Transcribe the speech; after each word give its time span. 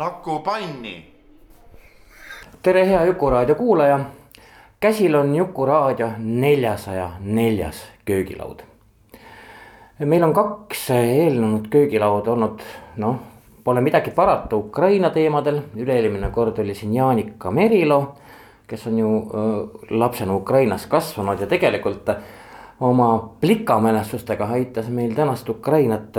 Laku 0.00 0.38
panni. 0.38 1.04
tere, 2.62 2.86
hea 2.88 3.04
Jukuraadio 3.04 3.54
kuulaja. 3.54 4.00
käsil 4.80 5.14
on 5.14 5.34
Jukuraadio 5.34 6.08
neljasaja 6.18 7.10
neljas 7.20 7.82
köögilaud. 8.04 8.62
meil 9.98 10.22
on 10.22 10.32
kaks 10.32 10.90
eelnenud 10.90 11.68
köögilauda 11.68 12.32
olnud, 12.32 12.60
noh, 12.96 13.16
pole 13.64 13.80
midagi 13.80 14.10
parata 14.10 14.56
Ukraina 14.56 15.10
teemadel, 15.10 15.60
üle-eelmine 15.76 16.30
kord 16.30 16.58
oli 16.58 16.74
siin 16.74 16.94
Jaanika 16.94 17.50
Merilo. 17.50 18.14
kes 18.66 18.86
on 18.86 18.98
ju 18.98 19.16
äh, 19.18 19.90
lapsena 19.90 20.36
Ukrainas 20.36 20.86
kasvanud 20.86 21.40
ja 21.40 21.46
tegelikult 21.46 22.08
oma 22.80 23.36
plikamälestustega 23.40 24.44
aitas 24.44 24.88
meil 24.88 25.14
tänast 25.14 25.48
Ukrainat 25.48 26.16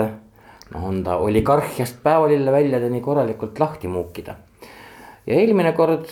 noh, 0.74 0.88
on 0.88 1.04
ta 1.04 1.18
oligarhiast 1.18 2.04
päevalille 2.04 2.52
väljadeni 2.52 3.02
korralikult 3.02 3.60
lahti 3.60 3.88
muukida. 3.88 4.36
ja 5.28 5.36
eelmine 5.36 5.72
kord 5.72 6.06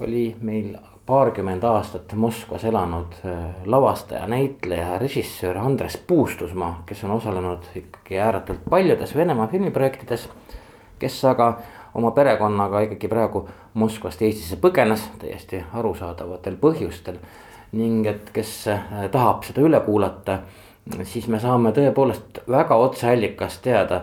oli 0.00 0.36
meil 0.40 0.76
paarkümmend 1.06 1.62
aastat 1.62 2.12
Moskvas 2.12 2.64
elanud 2.64 3.14
lavastaja, 3.64 4.26
näitleja, 4.26 4.98
režissöör 4.98 5.58
Andres 5.58 5.96
Puustusmaa, 6.06 6.82
kes 6.86 7.04
on 7.04 7.10
osalenud 7.10 7.62
ikkagi 7.74 8.18
ääretult 8.18 8.64
paljudes 8.70 9.16
Venemaa 9.16 9.46
filmiprojektides. 9.46 10.28
kes 10.98 11.24
aga 11.24 11.58
oma 11.94 12.10
perekonnaga 12.10 12.80
ikkagi 12.80 13.08
praegu 13.08 13.48
Moskvast 13.74 14.22
Eestisse 14.22 14.56
põgenes 14.56 15.02
täiesti 15.18 15.64
arusaadavatel 15.72 16.56
põhjustel. 16.56 17.16
ning 17.72 18.06
et 18.06 18.30
kes 18.32 18.68
tahab 19.12 19.44
seda 19.44 19.60
üle 19.60 19.80
kuulata 19.80 20.38
siis 21.02 21.26
me 21.28 21.40
saame 21.40 21.72
tõepoolest 21.74 22.42
väga 22.50 22.76
otseallikast 22.78 23.62
teada, 23.62 24.02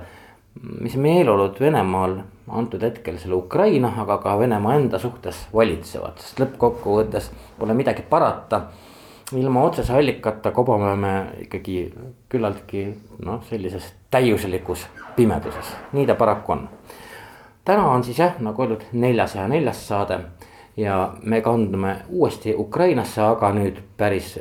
mis 0.81 0.95
meeleolud 1.00 1.59
Venemaal 1.59 2.17
antud 2.52 2.84
hetkel 2.84 3.17
selle 3.17 3.36
Ukraina, 3.36 3.94
aga 4.03 4.17
ka 4.22 4.38
Venemaa 4.39 4.76
enda 4.78 5.00
suhtes 5.00 5.45
valitsevad, 5.54 6.20
sest 6.20 6.42
lõppkokkuvõttes 6.44 7.31
pole 7.59 7.73
midagi 7.73 8.04
parata. 8.09 8.61
ilma 9.34 9.64
otsese 9.64 9.94
allikata 9.94 10.52
kobame 10.52 10.95
me 10.95 11.11
ikkagi 11.42 11.94
küllaltki 12.30 12.84
noh, 13.26 13.39
sellises 13.50 13.94
täiuslikus 14.11 14.86
pimeduses, 15.16 15.72
nii 15.94 16.06
ta 16.06 16.16
paraku 16.16 16.52
on. 16.52 16.70
täna 17.66 17.88
on 17.88 18.04
siis 18.04 18.20
jah, 18.20 18.36
nagu 18.39 18.61
öeldud, 18.61 18.84
neljasaja 18.92 19.48
neljas 19.48 19.88
saade 19.88 20.20
ja 20.78 21.14
me 21.23 21.42
kandume 21.42 21.95
uuesti 22.09 22.56
Ukrainasse, 22.58 23.22
aga 23.22 23.52
nüüd 23.54 23.81
päris 23.98 24.38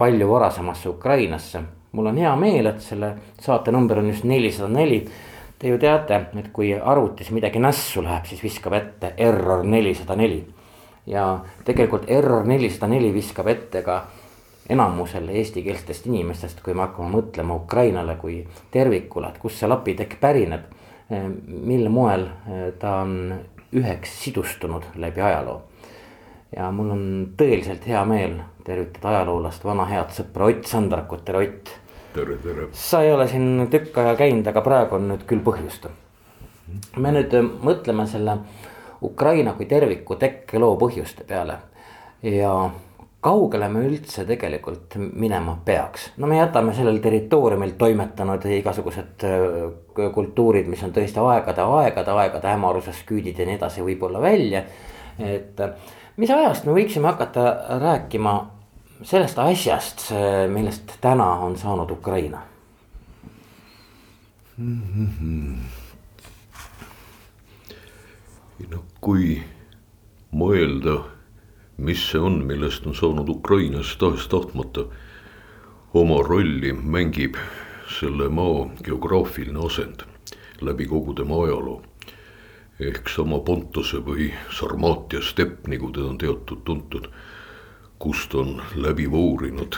palju 0.00 0.28
varasemasse 0.28 0.88
Ukrainasse. 0.88 1.62
mul 1.92 2.06
on 2.06 2.16
hea 2.16 2.36
meel, 2.36 2.66
et 2.66 2.80
selle 2.80 3.08
saate 3.40 3.72
number 3.72 3.98
on 3.98 4.06
just 4.08 4.24
nelisada 4.24 4.68
neli. 4.68 5.00
Te 5.58 5.68
ju 5.68 5.78
teate, 5.78 6.20
et 6.38 6.48
kui 6.52 6.70
arvutis 6.72 7.30
midagi 7.34 7.60
nässu 7.60 8.00
läheb, 8.02 8.24
siis 8.24 8.40
viskab 8.42 8.72
ette 8.78 9.12
error 9.18 9.64
nelisada 9.64 10.16
neli. 10.16 10.40
ja 11.06 11.40
tegelikult 11.64 12.04
error 12.08 12.44
nelisada 12.46 12.86
neli 12.86 13.12
viskab 13.14 13.48
ette 13.48 13.82
ka 13.82 14.02
enamusele 14.68 15.32
eestikeelsetest 15.32 16.06
inimestest, 16.06 16.60
kui 16.62 16.74
me 16.74 16.86
hakkame 16.86 17.10
mõtlema 17.16 17.56
Ukrainale 17.56 18.16
kui 18.16 18.44
tervikule, 18.70 19.28
et 19.28 19.38
kust 19.38 19.58
see 19.58 19.68
lapitekk 19.68 20.20
pärineb. 20.20 20.60
mil 21.46 21.88
moel 21.88 22.28
ta 22.78 23.00
on 23.02 23.34
üheks 23.74 24.22
sidustunud 24.22 24.84
läbi 24.96 25.20
ajaloo 25.20 25.69
ja 26.56 26.70
mul 26.74 26.90
on 26.90 27.04
tõeliselt 27.38 27.86
hea 27.86 28.02
meel 28.08 28.40
tervitada 28.66 29.14
ajaloolast, 29.14 29.64
vana 29.64 29.86
head 29.90 30.12
sõpra 30.14 30.50
Ott 30.50 30.66
Sandrakut, 30.66 31.24
tere 31.24 31.44
Ott. 31.46 31.72
tere, 32.14 32.36
tere. 32.42 32.68
sa 32.72 33.02
ei 33.02 33.12
ole 33.12 33.28
siin 33.28 33.68
tükk 33.70 33.98
aega 34.02 34.16
käinud, 34.24 34.46
aga 34.46 34.62
praegu 34.66 34.98
on 34.98 35.08
nüüd 35.12 35.24
küll 35.26 35.44
põhjust. 35.46 35.88
me 36.96 37.14
nüüd 37.14 37.34
mõtleme 37.62 38.06
selle 38.06 38.38
Ukraina 39.02 39.54
kui 39.56 39.66
terviku 39.66 40.16
tekkeloo 40.16 40.76
põhjuste 40.76 41.24
peale 41.24 41.56
ja 42.22 42.52
kaugele 43.20 43.68
me 43.68 43.84
üldse 43.86 44.24
tegelikult 44.28 44.96
minema 44.96 45.56
peaks, 45.64 46.10
no 46.16 46.26
me 46.26 46.38
jätame 46.38 46.74
sellel 46.74 46.98
territooriumil 47.04 47.74
toimetanud 47.78 48.44
igasugused 48.58 49.24
kultuurid, 50.14 50.68
mis 50.68 50.82
on 50.82 50.92
tõesti 50.96 51.20
aegade, 51.20 51.62
aegade, 51.62 52.10
aegade 52.10 52.48
hämaruses 52.48 53.02
küüdid 53.08 53.38
ja 53.38 53.46
nii 53.48 53.58
edasi, 53.58 53.84
võib-olla 53.84 54.22
välja, 54.24 54.64
et 55.18 55.60
mis 56.20 56.30
ajast 56.30 56.66
me 56.68 56.74
võiksime 56.76 57.08
hakata 57.08 57.44
rääkima 57.80 58.34
sellest 59.08 59.38
asjast, 59.40 60.10
millest 60.52 60.98
täna 61.00 61.30
on 61.46 61.56
saanud 61.56 61.90
Ukraina 61.90 62.42
mm? 64.56 64.82
-hmm. 64.92 65.56
noh, 68.70 68.84
kui 69.00 69.42
mõelda, 70.32 71.00
mis 71.76 72.10
see 72.10 72.20
on, 72.20 72.44
millest 72.44 72.86
on 72.86 72.94
saanud 72.94 73.28
Ukrainas 73.28 73.96
tahes-tahtmata 73.96 74.84
oma 75.94 76.22
rolli 76.22 76.72
mängib 76.72 77.36
selle 77.98 78.28
maa 78.28 78.68
geograafiline 78.84 79.66
asend 79.66 80.04
läbi 80.60 80.86
kogu 80.86 81.14
tema 81.14 81.34
ajaloo 81.44 81.82
ehk 82.80 83.08
sama 83.12 83.38
Pontose 83.44 84.00
või 84.04 84.30
Sarmaatia 84.56 85.20
stepp, 85.22 85.66
nagu 85.68 85.90
teda 85.92 86.08
on 86.08 86.18
teatud 86.18 86.62
tuntud, 86.64 87.10
kust 88.00 88.34
on 88.34 88.56
läbi 88.80 89.04
voorinud 89.10 89.76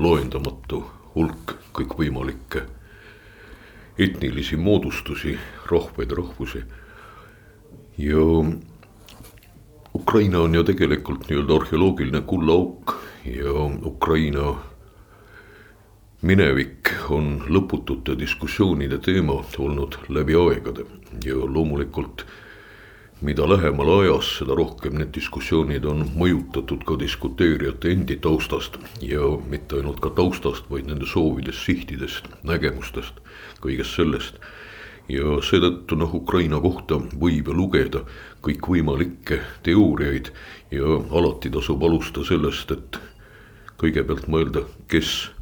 loendamatu 0.00 0.84
hulk 1.14 1.56
kõikvõimalikke 1.76 2.64
etnilisi 4.00 4.56
moodustusi, 4.56 5.36
rahvaid, 5.68 6.12
rahvusi. 6.16 6.64
ja 7.98 8.24
Ukraina 9.94 10.40
on 10.40 10.54
ju 10.54 10.62
tegelikult 10.64 11.28
nii-öelda 11.28 11.56
arheoloogiline 11.60 12.20
kullaauk 12.20 12.94
ja 13.26 13.52
Ukraina 13.84 14.54
minevik 16.20 16.92
on 17.08 17.40
lõputute 17.48 18.12
diskussioonide 18.18 18.98
teema 19.00 19.38
olnud 19.58 19.96
läbi 20.12 20.36
aegade 20.36 20.84
ja 21.24 21.34
loomulikult 21.34 22.26
mida 23.20 23.44
lähemal 23.48 23.88
ajas, 24.00 24.28
seda 24.40 24.56
rohkem 24.56 24.98
need 25.00 25.14
diskussioonid 25.16 25.84
on 25.88 26.06
mõjutatud 26.16 26.84
ka 26.88 26.96
diskuteerijate 27.00 27.92
endi 27.92 28.16
taustast 28.20 28.78
ja 29.04 29.26
mitte 29.48 29.80
ainult 29.80 30.00
ka 30.04 30.12
taustast, 30.16 30.68
vaid 30.72 30.88
nende 30.88 31.08
soovidest, 31.08 31.64
sihtidest, 31.64 32.28
nägemustest, 32.48 33.20
kõigest 33.64 33.96
sellest. 33.96 34.40
ja 35.10 35.40
seetõttu 35.42 35.96
noh, 35.98 36.12
Ukraina 36.14 36.60
kohta 36.62 37.00
võib 37.18 37.48
ju 37.48 37.54
lugeda 37.56 38.04
kõikvõimalikke 38.46 39.40
teooriaid 39.66 40.30
ja 40.70 41.00
alati 41.10 41.50
tasub 41.50 41.82
alustada 41.82 42.28
sellest, 42.28 42.70
et 42.70 43.00
kõigepealt 43.80 44.28
mõelda, 44.30 44.62
kes 44.86 45.32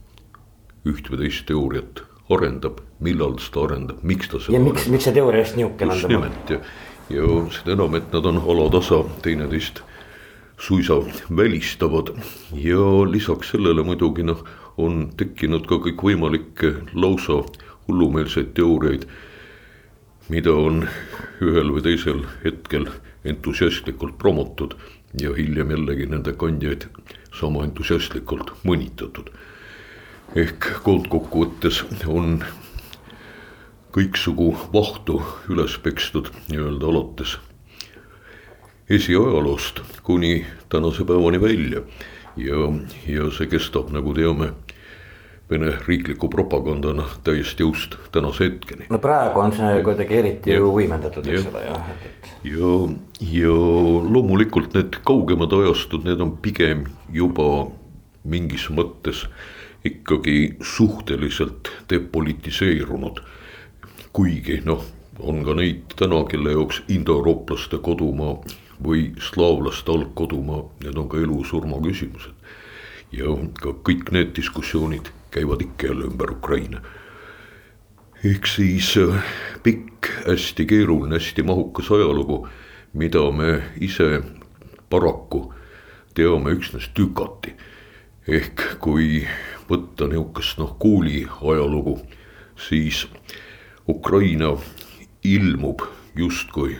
üht 0.88 1.10
või 1.10 1.24
teist 1.24 1.46
teooriat 1.48 2.02
arendab, 2.32 2.82
millal 3.04 3.38
seda 3.40 3.64
arendab, 3.68 4.02
miks 4.02 4.28
ta 4.28 4.40
seda. 4.40 4.56
ja 4.56 4.62
miks, 4.62 4.88
miks 4.92 5.08
see 5.08 5.16
teooria 5.16 5.44
just 5.44 5.56
niisugune 5.56 5.92
on? 5.92 5.96
just 5.96 6.12
nimelt 6.12 6.52
ja, 6.52 6.58
ja 7.14 7.28
seda 7.56 7.76
enam, 7.76 7.96
et 7.98 8.12
nad 8.12 8.28
on 8.28 8.40
alatasa 8.54 9.02
teineteist 9.24 9.82
suisa 10.58 10.98
välistavad 11.36 12.12
ja 12.52 12.82
lisaks 13.10 13.54
sellele 13.54 13.84
muidugi 13.86 14.26
noh, 14.26 14.42
on 14.78 15.08
tekkinud 15.18 15.66
ka 15.70 15.78
kõikvõimalikke 15.86 16.74
lausa 16.94 17.42
hullumeelseid 17.88 18.54
teooriaid. 18.58 19.06
mida 20.28 20.52
on 20.52 20.82
ühel 21.40 21.70
või 21.72 21.82
teisel 21.82 22.24
hetkel 22.44 22.88
entusiastlikult 23.24 24.18
promotud 24.18 24.74
ja 25.20 25.32
hiljem 25.32 25.70
jällegi 25.70 26.06
nende 26.06 26.34
kandjaid 26.36 26.84
sama 27.32 27.64
entusiastlikult 27.64 28.52
mõnitatud 28.64 29.30
ehk 30.36 30.70
koondkokkuvõttes 30.84 31.82
on 32.06 32.42
kõiksugu 33.94 34.52
vahtu 34.72 35.22
üles 35.48 35.78
pekstud 35.82 36.28
nii-öelda 36.50 36.90
alates 36.90 37.38
esiajaloost 38.90 39.80
kuni 40.02 40.46
tänase 40.68 41.04
päevani 41.04 41.40
välja. 41.40 41.80
ja, 42.36 42.72
ja 43.06 43.30
see 43.30 43.46
kestab, 43.46 43.92
nagu 43.92 44.14
teame 44.14 44.52
Vene 45.48 45.70
riikliku 45.86 46.28
propagandana 46.28 47.06
täiesti 47.24 47.64
jõust 47.64 47.94
tänase 48.12 48.44
hetkeni. 48.44 48.84
no 48.90 48.98
praegu 49.00 49.40
on 49.40 49.52
see 49.56 49.82
kuidagi 49.84 50.18
eriti 50.20 50.50
ja. 50.52 50.58
ju 50.60 50.74
võimendatud, 50.74 51.24
eks 51.24 51.46
ole, 51.48 51.62
jah. 51.64 51.86
ja, 52.44 52.72
ja 53.32 53.54
loomulikult 54.12 54.76
need 54.76 55.00
kaugemad 55.08 55.52
ajastud, 55.56 56.04
need 56.04 56.20
on 56.20 56.34
pigem 56.44 56.84
juba 57.12 57.70
mingis 58.28 58.68
mõttes 58.68 59.24
ikkagi 59.84 60.56
suhteliselt 60.60 61.70
depolitiseerunud. 61.90 63.20
kuigi 64.12 64.62
noh, 64.64 64.84
on 65.20 65.44
ka 65.44 65.54
neid 65.54 65.94
täna, 65.96 66.24
kelle 66.24 66.50
jaoks 66.50 66.82
indoeurooplaste 66.88 67.78
kodumaa 67.78 68.38
või 68.82 69.12
slaavlaste 69.22 69.92
algkodumaa, 69.92 70.64
need 70.82 70.98
on 70.98 71.08
ka 71.08 71.18
elu-surma 71.18 71.80
küsimused. 71.82 72.34
ja 73.12 73.24
ka 73.60 73.72
kõik 73.88 74.10
need 74.12 74.34
diskussioonid 74.36 75.08
käivad 75.30 75.62
ikka 75.64 75.86
jälle 75.86 76.04
ümber 76.04 76.30
Ukraina. 76.30 76.80
ehk 78.24 78.46
siis 78.46 78.96
äh, 78.96 79.22
pikk, 79.62 80.06
hästi 80.26 80.66
keeruline, 80.66 81.14
hästi 81.14 81.42
mahukas 81.42 81.90
ajalugu, 81.90 82.48
mida 82.92 83.30
me 83.32 83.62
ise 83.80 84.22
paraku 84.90 85.54
teame 86.14 86.50
üksnes 86.50 86.90
tükati. 86.94 87.54
ehk 88.28 88.78
kui 88.80 89.26
võtta 89.70 90.08
nihukest 90.08 90.58
noh 90.58 90.74
kooli 90.78 91.26
ajalugu, 91.42 91.98
siis 92.68 93.06
Ukraina 93.88 94.56
ilmub 95.24 95.84
justkui 96.16 96.76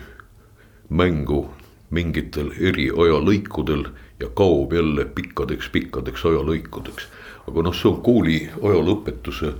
mängu 0.88 1.46
mingitel 1.90 2.52
eri 2.61 2.90
ajalõikudel 2.90 3.88
ja 4.20 4.29
kaob 4.35 4.73
jälle 4.73 5.05
pikkadeks-pikkadeks 5.17 6.25
ajalõikudeks 6.29 7.08
aga 7.49 7.64
noh, 7.64 7.75
see 7.75 7.88
on 7.90 8.00
kooli 8.05 8.38
ajalooõpetuse 8.61 9.55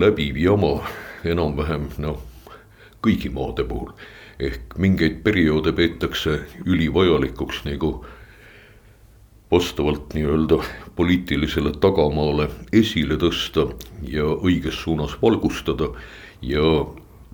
läbiv 0.00 0.36
jama 0.42 0.74
enam-vähem 1.26 1.88
noh, 2.04 2.20
kõigi 3.04 3.32
maade 3.32 3.64
puhul. 3.68 3.92
ehk 4.38 4.76
mingeid 4.78 5.16
perioode 5.24 5.72
peetakse 5.74 6.36
ülivajalikuks 6.64 7.64
nagu 7.64 8.04
vastavalt 9.50 10.14
nii-öelda 10.14 10.60
poliitilisele 10.96 11.72
tagamaale 11.80 12.48
esile 12.72 13.16
tõsta 13.16 13.68
ja 14.02 14.24
õiges 14.24 14.82
suunas 14.84 15.16
valgustada 15.22 15.92
ja 16.42 16.64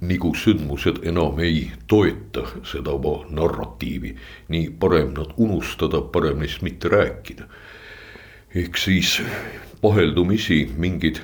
nagu 0.05 0.35
sündmused 0.37 1.03
enam 1.09 1.39
ei 1.41 1.71
toeta 1.87 2.45
seda 2.67 2.95
oma 2.95 3.25
narratiivi, 3.31 4.15
nii 4.49 4.71
parem 4.79 5.15
nad 5.17 5.33
unustada, 5.37 6.03
parem 6.03 6.43
neist 6.43 6.63
mitte 6.63 6.89
rääkida 6.93 7.49
ehk 8.55 8.77
siis 8.79 9.23
vaheldumisi 9.83 10.71
mingid 10.79 11.19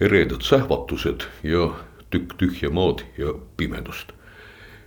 eredad 0.00 0.44
sähvatused 0.44 1.24
ja 1.42 1.70
tükk 2.12 2.34
tühja 2.36 2.70
maad 2.70 3.00
ja 3.18 3.32
pimedust. 3.56 4.12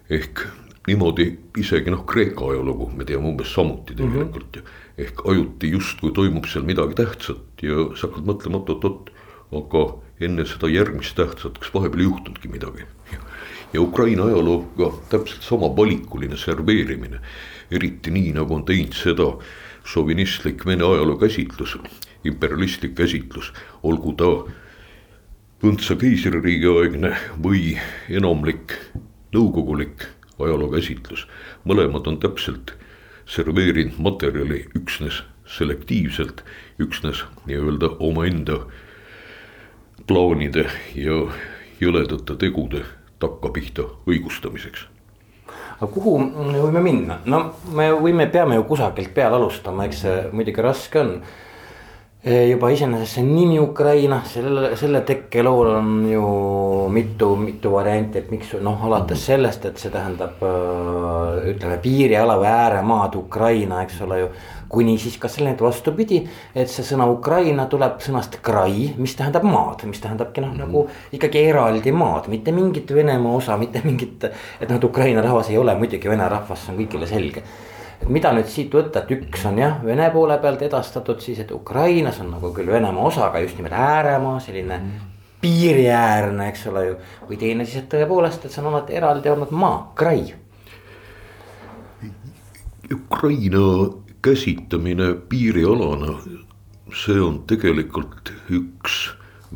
ehk 0.09 0.45
niimoodi 0.87 1.27
isegi 1.57 1.91
noh, 1.91 2.05
Kreeka 2.05 2.49
ajalugu 2.51 2.91
me 2.95 3.05
teame 3.05 3.29
umbes 3.31 3.53
samuti 3.53 3.93
mhm. 3.93 4.01
tegelikult 4.01 4.55
ju 4.55 4.61
mm 4.61 4.67
-hmm.. 4.67 5.03
ehk 5.05 5.21
ajuti 5.31 5.71
justkui 5.71 6.11
toimub 6.11 6.45
seal 6.45 6.65
midagi 6.65 6.95
tähtsat 6.95 7.63
ja 7.63 7.89
sa 7.95 8.07
hakkad 8.07 8.25
mõtlema 8.29 8.61
oot-oot-oot, 8.61 9.09
aga 9.59 9.83
enne 10.19 10.45
seda 10.45 10.69
järgmist 10.71 11.15
tähtsat, 11.15 11.57
kas 11.59 11.73
vahepeal 11.73 11.99
ei 11.99 12.09
juhtunudki 12.09 12.47
midagi. 12.47 12.85
ja 13.73 13.81
Ukraina 13.81 14.23
ajalooga 14.23 14.91
täpselt 15.09 15.41
sama 15.43 15.67
valikuline 15.77 16.37
serveerimine, 16.37 17.19
eriti 17.71 18.11
nii 18.11 18.31
nagu 18.31 18.55
on 18.55 18.65
teinud 18.65 18.93
seda 18.93 19.33
šovinistlik 19.83 20.65
Vene 20.65 20.83
ajaloo 20.83 21.17
käsitlus, 21.17 21.77
imperialistlik 22.23 22.95
käsitlus, 22.95 23.53
olgu 23.83 24.13
ta 24.13 24.29
Õntsa 25.65 25.95
keisririigi 25.97 26.67
aegne 26.67 27.15
või 27.41 27.77
enamlik 28.11 28.75
nõukogulik 29.33 30.03
ajaloo 30.39 30.71
käsitlus. 30.71 31.27
mõlemad 31.65 32.07
on 32.07 32.19
täpselt 32.19 32.73
serveerinud 33.25 33.97
materjali 33.97 34.65
üksnes 34.75 35.23
selektiivselt, 35.45 36.43
üksnes 36.79 37.23
nii-öelda 37.45 37.95
omaenda 37.99 38.65
plaanide 40.07 40.65
ja 40.95 41.21
jõledate 41.79 42.35
tegude 42.35 42.83
takkapihta 43.19 43.87
õigustamiseks 44.07 44.87
aga 45.75 45.87
kuhu 45.91 46.17
me 46.19 46.59
võime 46.59 46.81
minna, 46.83 47.19
no 47.27 47.41
me 47.75 47.89
võime, 47.91 48.27
peame 48.31 48.55
ju 48.59 48.63
kusagilt 48.69 49.11
peale 49.15 49.35
alustama, 49.39 49.87
eks 49.87 50.05
see 50.05 50.21
muidugi 50.31 50.63
raske 50.63 51.01
on. 51.01 51.17
E, 52.25 52.47
juba 52.49 52.71
iseenesest 52.73 53.19
see 53.19 53.23
nimi 53.23 53.59
Ukraina, 53.61 54.23
selle, 54.25 54.71
selle 54.79 55.03
tekkelool 55.05 55.67
on 55.75 55.89
ju 56.09 56.29
mitu, 56.89 57.35
mitu 57.37 57.69
varianti, 57.75 58.23
et 58.23 58.31
miks 58.33 58.55
noh, 58.65 58.81
alates 58.87 59.27
sellest, 59.29 59.67
et 59.69 59.77
see 59.77 59.93
tähendab 59.93 60.41
ütleme 61.51 61.77
piiriala 61.83 62.39
või 62.41 62.49
ääremaad 62.49 63.19
Ukraina, 63.19 63.83
eks 63.85 64.01
ole 64.07 64.17
ju 64.23 64.31
kuni 64.73 64.97
siis 64.97 65.19
ka 65.21 65.29
selleni, 65.29 65.53
et 65.53 65.61
vastupidi, 65.61 66.23
et 66.55 66.71
see 66.71 66.87
sõna 66.87 67.05
Ukraina 67.11 67.67
tuleb 67.69 68.01
sõnast 68.01 68.39
krai, 68.45 68.89
mis 68.97 69.13
tähendab 69.19 69.45
maad, 69.45 69.85
mis 69.85 70.01
tähendabki 70.01 70.41
noh 70.41 70.49
mm 70.49 70.57
-hmm. 70.57 70.65
nagu 70.65 71.13
ikkagi 71.13 71.45
eraldi 71.51 71.91
maad, 71.91 72.27
mitte 72.33 72.51
mingit 72.51 72.93
Venemaa 72.95 73.35
osa, 73.35 73.57
mitte 73.57 73.81
mingit. 73.83 74.23
et 74.61 74.69
noh, 74.69 74.75
et 74.75 74.83
Ukraina 74.83 75.21
rahvas 75.21 75.49
ei 75.49 75.57
ole 75.57 75.75
muidugi 75.75 76.09
vene 76.09 76.29
rahvas, 76.29 76.65
see 76.65 76.73
on 76.73 76.81
kõigile 76.81 77.07
selge. 77.07 77.43
Et 78.01 78.07
mida 78.09 78.31
nüüd 78.35 78.47
siit 78.51 78.73
võtta, 78.73 79.03
et 79.03 79.11
üks 79.17 79.45
on 79.49 79.57
jah, 79.59 79.81
Vene 79.85 80.11
poole 80.13 80.37
pealt 80.43 80.61
edastatud 80.61 81.19
siis, 81.23 81.39
et 81.39 81.51
Ukrainas 81.51 82.19
on 82.19 82.31
nagu 82.35 82.53
küll 82.53 82.71
Venemaa 82.71 83.11
osa, 83.11 83.27
aga 83.29 83.43
just 83.43 83.57
nimelt 83.59 83.77
ääremaa, 83.79 84.39
selline 84.39 84.77
mm 84.77 85.11
piiriäärne, 85.45 86.47
eks 86.49 86.67
ole 86.67 86.85
ju. 86.85 86.95
või 87.29 87.37
teine 87.37 87.65
siis, 87.65 87.83
et 87.83 87.91
tõepoolest, 87.91 88.45
et 88.45 88.53
see 88.53 88.63
on 88.63 88.71
alati 88.71 88.97
eraldi 88.97 89.29
olnud 89.29 89.51
maa, 89.53 89.91
krai. 89.99 90.33
Ukraina 92.93 93.67
käsitamine 94.25 95.11
piirialana, 95.29 96.17
see 97.03 97.19
on 97.21 97.43
tegelikult 97.49 98.33
üks 98.49 98.97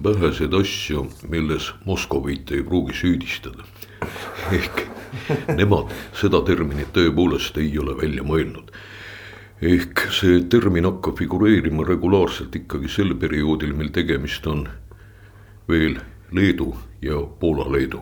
väheseid 0.03 0.53
asju, 0.53 1.07
milles 1.30 1.71
Moskovit 1.85 2.53
ei 2.53 2.63
pruugi 2.63 2.94
süüdistada. 3.01 3.65
ehk 4.53 4.85
nemad 5.59 5.91
seda 6.17 6.41
terminit 6.45 6.93
tõepoolest 6.95 7.57
ei 7.61 7.71
ole 7.79 7.95
välja 7.97 8.23
mõelnud. 8.23 8.71
ehk 9.61 10.05
see 10.15 10.43
termin 10.47 10.85
hakkab 10.87 11.17
figureerima 11.19 11.83
regulaarselt 11.83 12.55
ikkagi 12.55 12.87
sel 12.87 13.15
perioodil, 13.19 13.73
mil 13.75 13.89
tegemist 13.92 14.47
on 14.47 14.68
veel 15.68 15.99
Leedu 16.31 16.75
ja 17.01 17.19
Poola-Leedu 17.39 17.99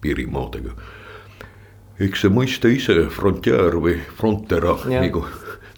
piirimaadega. 0.00 0.70
eks 1.98 2.20
see 2.20 2.30
mõiste 2.30 2.70
ise, 2.70 3.08
frontiäär 3.10 3.80
või 3.82 3.98
frontera, 4.16 4.76
nagu 4.86 5.24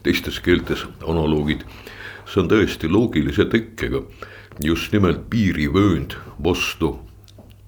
teistes 0.03 0.41
keeltes 0.41 0.85
analoogid. 1.07 1.65
see 2.27 2.43
on 2.43 2.49
täiesti 2.49 2.89
loogilise 2.89 3.45
tekkega, 3.45 4.03
just 4.63 4.93
nimelt 4.93 5.31
piirivöönd 5.31 6.15
vastu 6.45 6.99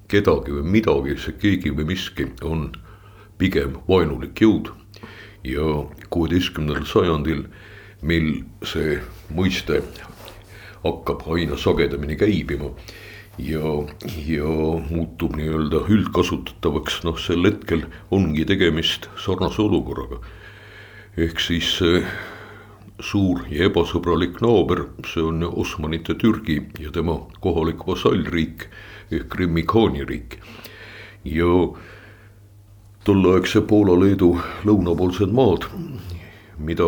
kedagi 0.09 0.53
või 0.53 0.62
midagi, 0.77 1.17
see 1.17 1.33
keegi 1.41 1.73
või 1.73 1.88
miski 1.95 2.29
on 2.43 2.71
pigem 3.43 3.77
vaenulik 3.89 4.39
jõud. 4.45 4.71
ja 5.43 5.65
kuueteistkümnendal 6.15 6.85
sajandil, 6.87 7.41
mil 8.07 8.45
see 8.63 9.01
mõiste 9.35 9.81
hakkab 10.85 11.25
aina 11.35 11.57
sagedamini 11.59 12.15
käibima 12.21 12.69
ja, 13.43 13.73
ja 14.23 14.53
muutub 14.91 15.35
nii-öelda 15.35 15.83
üldkasutatavaks, 15.91 17.01
noh, 17.03 17.19
sel 17.19 17.43
hetkel 17.49 17.83
ongi 18.15 18.47
tegemist 18.47 19.09
sarnase 19.19 19.65
olukorraga 19.65 20.21
ehk 21.19 21.43
siis 21.43 21.75
suur 23.03 23.43
ja 23.51 23.67
ebasõbralik 23.67 24.39
naaber, 24.45 24.87
see 25.11 25.25
on 25.27 25.43
Osmanite 25.49 26.15
Türgi 26.21 26.61
ja 26.81 26.93
tema 26.95 27.19
kohalik 27.43 27.83
vasallriik 27.87 28.69
ehk 29.11 29.27
Krimmi 29.33 29.67
khaaniriik. 29.67 30.39
ja 31.25 31.51
tolleaegse 33.05 33.61
Poola-Leedu 33.67 34.29
lõunapoolsed 34.67 35.33
maad, 35.35 35.67
mida 36.59 36.87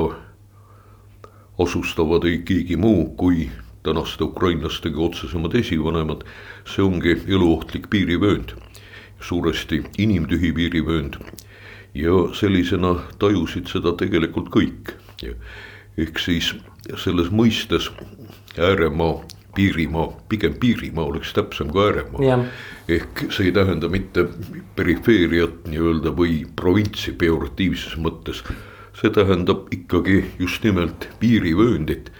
asustavad 1.59 2.26
ei 2.28 2.38
keegi 2.47 2.76
muu 2.78 3.09
kui 3.18 3.49
tänaste 3.85 4.25
ukrainlastega 4.25 5.00
otsesemad 5.02 5.56
esivanemad, 5.59 6.23
see 6.64 6.85
ongi 6.87 7.16
eluohtlik 7.26 7.90
piirivöönd, 7.90 8.54
suuresti 9.21 9.83
inimtühi 9.99 10.52
piirivöönd 10.54 11.18
ja 11.94 12.14
sellisena 12.35 12.94
tajusid 13.18 13.68
seda 13.71 13.94
tegelikult 13.99 14.50
kõik. 14.54 14.94
ehk 15.99 16.18
siis 16.18 16.54
selles 16.99 17.28
mõistes 17.30 17.90
ääremaa, 18.59 19.23
piirimaa, 19.54 20.08
pigem 20.28 20.54
piirimaa 20.61 21.04
oleks 21.04 21.32
täpsem 21.32 21.70
kui 21.73 21.84
ääremaa. 21.87 22.44
ehk 22.88 23.25
see 23.30 23.49
ei 23.49 23.52
tähenda 23.52 23.88
mitte 23.88 24.26
perifeeriat 24.76 25.66
nii-öelda 25.70 26.12
või 26.16 26.44
provintsi 26.56 27.12
pejoratiivses 27.12 27.96
mõttes, 27.96 28.42
see 29.00 29.11
tähendab 29.11 29.73
ikkagi 29.75 30.25
just 30.38 30.64
nimelt 30.64 31.08
piirivööndit. 31.20 32.11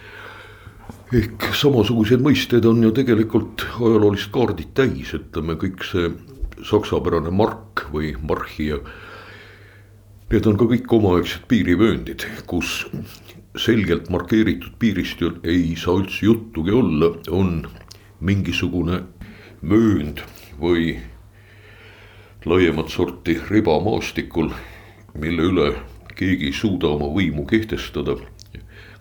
ehk 1.13 1.51
samasugused 1.53 2.21
mõisted 2.21 2.65
on 2.65 2.83
ju 2.83 2.91
tegelikult 2.91 3.65
ajaloolist 3.75 4.31
kaardit 4.31 4.73
täis, 4.73 5.13
ütleme 5.13 5.55
kõik 5.55 5.83
see 5.85 6.09
saksapärane 6.63 7.31
mark 7.31 7.85
või 7.93 8.15
marhia. 8.21 8.79
Need 10.31 10.47
on 10.49 10.57
ka 10.57 10.65
kõik 10.65 10.89
omaaegsed 10.97 11.45
piirivööndid, 11.47 12.25
kus 12.49 12.87
selgelt 13.57 14.09
markeeritud 14.09 14.75
piirist 14.79 15.21
ju 15.21 15.31
ei 15.43 15.75
saa 15.79 15.99
üldse 16.01 16.25
juttugi 16.25 16.73
olla, 16.75 17.11
on 17.31 17.65
mingisugune 18.19 19.01
möönd 19.65 20.21
või 20.59 20.95
laiemat 22.45 22.93
sorti 22.93 23.37
riba 23.49 23.79
maastikul, 23.83 24.51
mille 25.17 25.49
üle 25.49 25.73
keegi 26.15 26.51
ei 26.51 26.55
suuda 26.55 26.93
oma 26.95 27.09
võimu 27.11 27.45
kehtestada, 27.49 28.15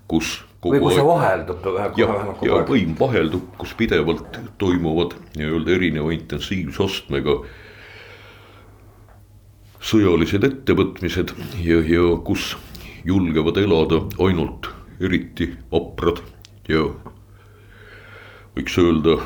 kus 0.08 0.40
või 0.64 0.80
kus 0.80 0.96
see 0.96 1.04
vaheldub. 1.06 1.66
ja, 1.98 2.08
ja 2.46 2.60
võim 2.68 2.94
vaheldub, 2.98 3.50
kus 3.60 3.74
pidevalt 3.76 4.38
toimuvad 4.58 5.16
nii-öelda 5.36 5.76
erineva 5.76 6.14
intensiivsusastmega 6.16 7.36
sõjalised 9.84 10.46
ettevõtmised 10.48 11.34
ja, 11.60 11.82
ja 11.84 12.06
kus 12.24 12.54
julgevad 13.04 13.56
elada 13.56 14.00
ainult 14.18 14.68
eriti 15.00 15.50
vaprad 15.72 16.22
ja 16.68 16.84
võiks 18.54 18.76
öelda 18.80 19.18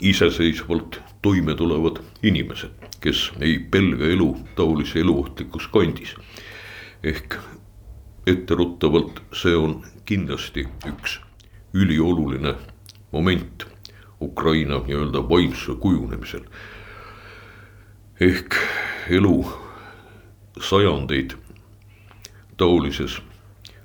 iseseisvalt 0.00 1.00
toime 1.22 1.54
tulevad 1.54 2.00
inimesed, 2.22 2.72
kes 3.00 3.30
ei 3.40 3.58
pelga 3.58 4.08
elu 4.08 4.30
taolise 4.56 5.00
eluohtlikus 5.00 5.68
kandis. 5.68 6.14
ehk 7.02 7.36
etteruttavalt, 8.26 9.22
see 9.32 9.56
on 9.56 9.82
kindlasti 10.04 10.66
üks 10.86 11.20
ülioluline 11.74 12.54
moment 13.12 13.66
Ukraina 14.20 14.78
nii-öelda 14.86 15.28
vaimsuse 15.28 15.78
kujunemisel. 15.80 16.44
ehk 18.20 18.54
elu 19.10 19.59
sajandeid 20.60 21.34
taolises 22.60 23.18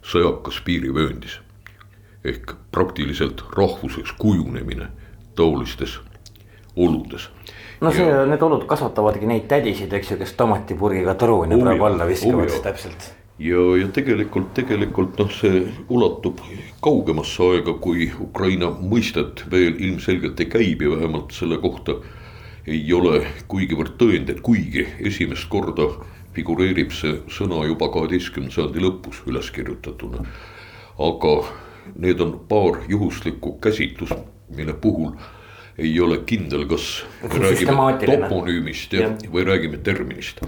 sõjakas 0.05 0.59
piirivööndis 0.65 1.39
ehk 2.25 2.55
praktiliselt 2.73 3.43
rahvuseks 3.57 4.15
kujunemine 4.19 4.89
taolistes 5.35 5.99
oludes. 6.75 7.29
no 7.81 7.91
see 7.91 8.07
ja..., 8.07 8.25
need 8.29 8.41
olud 8.41 8.65
kasvatavadki 8.69 9.29
neid 9.29 9.45
tädisid, 9.51 9.93
eks 9.93 10.11
ju, 10.11 10.17
kes 10.21 10.33
tomatipurgiga 10.39 11.15
oh 11.15 11.61
praegu 11.61 11.87
alla 11.87 12.07
viskavad 12.07 12.51
oh 12.51 12.63
täpselt. 12.63 13.07
ja, 13.39 13.61
ja 13.79 13.87
tegelikult, 13.93 14.53
tegelikult 14.57 15.17
noh, 15.21 15.31
see 15.31 15.63
ulatub 15.89 16.41
kaugemasse 16.83 17.43
aega, 17.51 17.77
kui 17.81 18.11
Ukraina 18.19 18.71
mõistet 18.81 19.45
veel 19.51 19.79
ilmselgelt 19.79 20.39
ei 20.39 20.51
käibi, 20.51 20.91
vähemalt 20.91 21.31
selle 21.31 21.57
kohta 21.63 21.99
ei 22.65 22.93
ole 22.93 23.21
kuigivõrd 23.47 23.93
tõendeid, 24.01 24.41
kuigi 24.41 24.87
esimest 25.05 25.47
korda 25.49 25.91
figureerib 26.35 26.91
see 26.95 27.19
sõna 27.31 27.63
juba 27.69 27.89
kaheteistkümnenda 27.93 28.55
sajandi 28.55 28.83
lõpus 28.83 29.21
üles 29.29 29.51
kirjutatuna. 29.55 30.25
aga 30.99 31.33
need 31.95 32.21
on 32.21 32.37
paar 32.49 32.81
juhuslikku 32.89 33.57
käsitlust, 33.61 34.17
mille 34.55 34.73
puhul 34.73 35.11
ei 35.77 35.99
ole 35.99 36.21
kindel, 36.25 36.65
kas 36.67 37.03
me 37.23 37.41
räägime 37.43 37.97
toponüümist 38.05 38.93
ja, 38.93 39.09
ja. 39.09 39.31
või 39.31 39.43
räägime 39.47 39.77
terminist. 39.83 40.41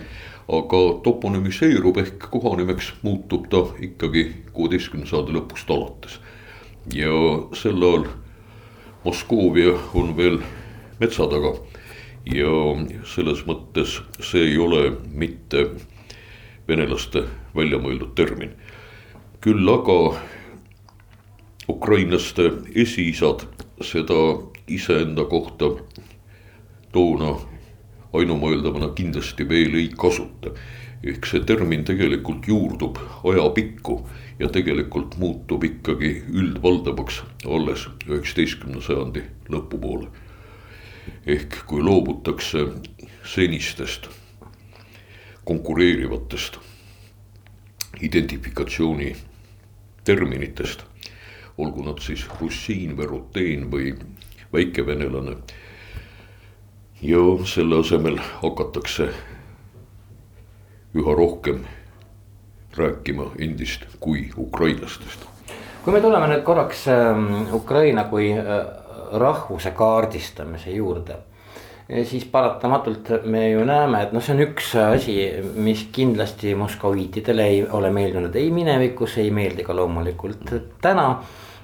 aga 0.47 0.77
toponüümiseerub 1.03 1.97
ehk 1.99 2.29
kohanimeks 2.31 2.93
muutub 3.03 3.49
ta 3.51 3.65
ikkagi 3.83 4.29
kuueteistkümnenda 4.55 5.09
sajandi 5.09 5.35
lõpust 5.35 5.73
alates. 5.75 6.19
ja 6.93 7.11
sel 7.53 7.83
ajal 7.83 8.07
Moskoovia 9.03 9.73
on 9.95 10.15
veel 10.17 10.39
metsa 10.99 11.27
taga 11.31 11.53
ja 12.35 12.53
selles 13.05 13.43
mõttes 13.47 13.99
see 14.19 14.43
ei 14.51 14.57
ole 14.57 14.91
mitte 15.13 15.69
venelaste 16.67 17.23
välja 17.55 17.79
mõeldud 17.79 18.15
termin. 18.15 18.51
küll 19.41 19.69
aga 19.69 20.19
ukrainlaste 21.69 22.51
esiisad 22.75 23.45
seda 23.81 24.17
iseenda 24.67 25.23
kohta 25.23 25.69
toona 26.91 27.35
ainumõeldavana 28.13 28.89
kindlasti 28.95 29.47
veel 29.49 29.75
ei 29.75 29.89
kasuta. 29.97 30.51
ehk 31.03 31.25
see 31.29 31.43
termin 31.45 31.83
tegelikult 31.85 32.47
juurdub 32.47 32.97
ajapikku 33.23 33.99
ja 34.39 34.47
tegelikult 34.49 35.17
muutub 35.21 35.63
ikkagi 35.63 36.23
üldvaldavaks 36.33 37.21
alles 37.45 37.87
üheksateistkümnenda 38.07 38.81
sajandi 38.81 39.23
lõpupoole. 39.53 40.07
Ehk 41.25 41.63
kui 41.67 41.83
loobutakse 41.83 42.67
senistest 43.23 44.09
konkureerivatest 45.45 46.57
identifikatsiooni 48.01 49.15
terminitest, 50.03 50.83
olgu 51.57 51.83
nad 51.83 51.99
siis 52.03 52.25
russiin 52.41 52.97
või 52.97 53.07
ruteen 53.07 53.71
või 53.71 53.93
väikevenelane. 54.53 55.37
ja 57.01 57.19
selle 57.45 57.79
asemel 57.79 58.17
hakatakse 58.41 59.09
üha 60.95 61.13
rohkem 61.15 61.65
rääkima 62.77 63.31
endist 63.39 63.85
kui 63.99 64.29
ukrainlastest. 64.37 65.25
kui 65.83 65.93
me 65.93 66.01
tuleme 66.01 66.27
nüüd 66.27 66.43
korraks 66.43 66.87
ähm, 66.87 67.53
Ukraina 67.53 68.03
kui 68.03 68.31
äh, 68.33 68.43
rahvuse 69.11 69.71
kaardistamise 69.71 70.75
juurde 70.75 71.23
siis 71.87 72.25
paratamatult 72.27 73.09
me 73.31 73.45
ju 73.49 73.63
näeme, 73.63 74.01
et 74.03 74.11
noh, 74.11 74.23
see 74.23 74.33
on 74.35 74.43
üks 74.43 74.73
asi, 74.81 75.13
mis 75.55 75.85
kindlasti 75.95 76.51
moskoviitidele 76.59 77.45
ei 77.47 77.61
ole 77.63 77.91
meeldinud 77.95 78.35
ei 78.35 78.49
minevikus, 78.51 79.15
ei 79.23 79.31
meeldi 79.31 79.63
ka 79.63 79.75
loomulikult 79.75 80.51
täna 80.83 81.07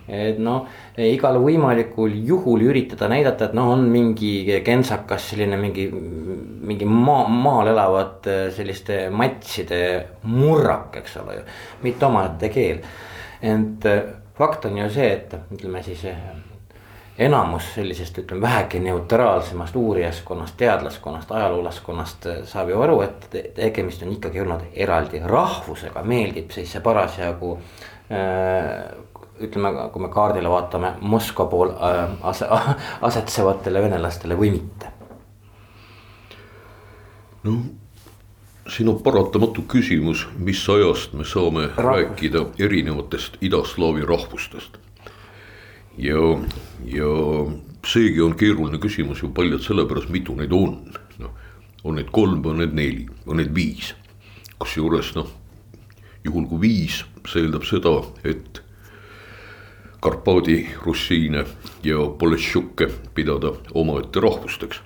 et 0.08 0.40
noh, 0.44 0.66
igal 1.00 1.38
võimalikul 1.40 2.16
juhul 2.28 2.66
üritada 2.68 3.08
näidata, 3.12 3.48
et 3.48 3.58
noh, 3.58 3.72
on 3.76 3.86
mingi 3.92 4.60
kentsakas 4.66 5.30
selline 5.32 5.60
mingi, 5.60 5.88
mingi 5.94 6.88
maa, 6.90 7.28
maal 7.32 7.72
elavate 7.72 8.38
selliste 8.56 9.06
matside 9.14 9.84
murrak, 10.28 11.00
eks 11.04 11.20
ole 11.24 11.40
ju, 11.40 11.46
mitte 11.88 12.10
omaette 12.10 12.52
keel. 12.52 12.84
ent 13.44 13.88
fakt 14.38 14.66
on 14.66 14.78
ju 14.84 14.90
see, 14.92 15.10
et 15.14 15.38
ütleme 15.56 15.84
siis 15.84 16.04
enamus 17.18 17.74
sellisest, 17.76 18.18
ütleme 18.18 18.42
vähegi 18.42 18.80
neutraalsemast 18.80 19.76
uurijaskonnast, 19.76 20.58
teadlaskonnast, 20.58 21.32
ajaloolaskonnast 21.32 22.28
saab 22.50 22.70
ju 22.70 22.82
aru, 22.82 23.02
et 23.06 23.28
tegemist 23.56 24.02
on 24.04 24.16
ikkagi 24.16 24.42
olnud 24.42 24.66
eraldi 24.74 25.22
rahvusega, 25.26 26.04
meeldib 26.04 26.52
siis 26.52 26.72
see 26.74 26.82
parasjagu 26.82 27.54
äh, 28.10 28.80
ütleme, 29.44 29.74
kui 29.94 30.02
me 30.02 30.10
kaardile 30.14 30.50
vaatame 30.50 30.96
Moskva 31.02 31.46
pool 31.52 31.76
äh, 31.76 32.18
ase, 32.22 32.50
asetsevatele 33.10 33.86
venelastele 33.86 34.38
või 34.40 34.52
mitte? 34.58 34.92
no 37.44 37.58
siin 38.68 38.90
on 38.90 39.02
paratamatu 39.04 39.66
küsimus, 39.68 40.28
mis 40.38 40.62
ajast 40.70 41.14
me 41.14 41.26
saame 41.28 41.68
Rahvus. 41.68 41.84
rääkida 41.84 42.46
erinevatest 42.60 43.38
idaslaavi 43.42 44.06
rahvustest. 44.08 44.78
Ja, 45.98 46.22
ja 46.86 47.12
seegi 47.86 48.22
on 48.22 48.36
keeruline 48.38 48.80
küsimus 48.82 49.22
ju 49.24 49.32
paljalt 49.34 49.66
sellepärast, 49.66 50.10
mitu 50.10 50.36
neid 50.36 50.54
on. 50.54 50.78
noh, 51.20 51.32
on 51.84 51.96
neid 52.00 52.12
kolm, 52.12 52.46
on 52.46 52.62
neid 52.64 52.74
neli, 52.74 53.08
on 53.28 53.38
neid 53.38 53.54
viis. 53.56 53.94
kusjuures 54.60 55.14
noh, 55.16 55.30
juhul 56.24 56.48
kui 56.48 56.62
viis, 56.62 57.04
see 57.28 57.44
eeldab 57.44 57.66
seda, 57.68 57.98
et 58.24 58.62
Karpaadi 60.04 60.58
russiine 60.84 61.46
ja 61.84 61.98
politšukke 62.20 62.90
pidada 63.16 63.54
omaette 63.74 64.20
rahvusteks. 64.20 64.82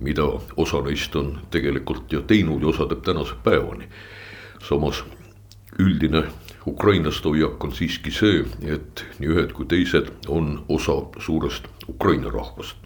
mida 0.00 0.24
osa 0.56 0.80
neist 0.82 1.16
on 1.16 1.38
tegelikult 1.50 2.12
ju 2.12 2.20
teinud 2.22 2.62
ja 2.62 2.68
osa 2.68 2.86
teeb 2.86 3.02
tänase 3.02 3.34
päevani. 3.44 3.88
samas 4.68 5.04
üldine 5.78 6.24
ukrainlaste 6.68 7.28
hoiak 7.28 7.64
on 7.64 7.74
siiski 7.74 8.12
see, 8.14 8.44
et 8.66 9.04
nii 9.18 9.32
ühed 9.34 9.52
kui 9.56 9.66
teised 9.68 10.10
on 10.28 10.64
osa 10.68 11.00
suurest 11.18 11.68
Ukraina 11.88 12.30
rahvast. 12.30 12.76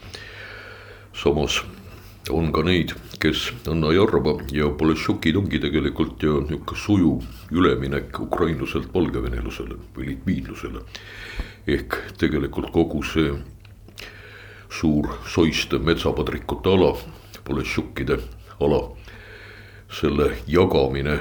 samas 1.13 1.63
on 2.31 2.53
ka 2.53 2.63
neid, 2.63 2.95
kes 3.21 3.51
on 3.67 3.81
Najarva 3.83 4.37
ja 4.53 4.69
politšukid 4.71 5.37
ongi 5.37 5.59
tegelikult 5.61 6.23
ju 6.23 6.41
nihuke 6.49 6.77
sujuv 6.79 7.25
üleminek 7.51 8.21
ukrainluselt 8.21 8.95
valgevenelusele 8.95 9.77
või 9.97 10.13
litviinlusele 10.13 10.85
ehk 11.67 11.99
tegelikult 12.19 12.71
kogu 12.73 13.03
see 13.07 13.35
suur 14.73 15.11
soiste 15.29 15.79
metsapadrikute 15.79 16.71
ala, 16.71 16.95
politšukkide 17.45 18.19
ala, 18.61 18.81
selle 19.93 20.33
jagamine 20.49 21.19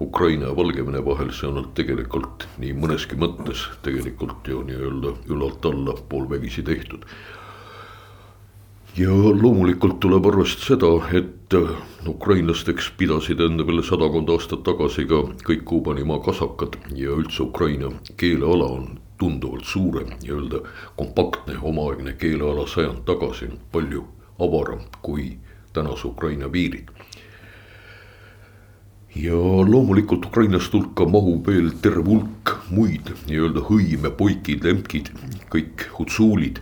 Ukraina 0.00 0.46
ja 0.46 0.56
Valgevene 0.56 1.04
vahel, 1.04 1.30
see 1.30 1.46
on 1.46 1.68
tegelikult 1.74 2.48
nii 2.58 2.72
mõneski 2.74 3.18
mõttes 3.18 3.62
tegelikult 3.86 4.48
ju 4.50 4.64
nii-öelda 4.66 5.14
ülalt 5.30 5.66
alla 5.70 5.94
poolvägisi 6.08 6.62
tehtud. 6.66 7.06
ja 8.96 9.10
loomulikult 9.10 10.00
tuleb 10.00 10.26
arvestada 10.26 10.66
seda, 10.66 10.90
et 11.18 11.54
ukrainlasteks 12.08 12.90
pidasid 12.98 13.40
enda 13.40 13.66
veel 13.66 13.82
sadakond 13.82 14.28
aastat 14.30 14.62
tagasi 14.66 15.06
ka 15.06 15.22
kõik 15.46 15.64
Kuubanimaa 15.64 16.18
kasakad 16.18 16.76
ja 16.94 17.14
üldse 17.14 17.42
Ukraina 17.42 17.90
keeleala 18.16 18.66
on 18.66 18.98
tunduvalt 19.18 19.64
suurem 19.64 20.10
nii-öelda 20.22 20.62
kompaktne 20.96 21.58
omaaegne 21.62 22.12
keeleala 22.18 22.66
sajand 22.66 23.02
tagasi, 23.06 23.50
palju 23.72 24.04
avaram 24.38 24.86
kui 25.02 25.36
tänase 25.72 26.08
Ukraina 26.08 26.48
piirid 26.48 26.90
ja 29.16 29.34
loomulikult 29.70 30.26
Ukrainast 30.26 30.72
hulka 30.72 31.06
mahub 31.06 31.46
veel 31.46 31.70
terve 31.82 32.02
hulk 32.08 32.50
muid 32.74 33.12
nii-öelda 33.28 33.62
hõime, 33.68 34.10
poikid, 34.10 34.64
lemkid, 34.66 35.12
kõik 35.52 35.86
hutsuulid. 35.98 36.58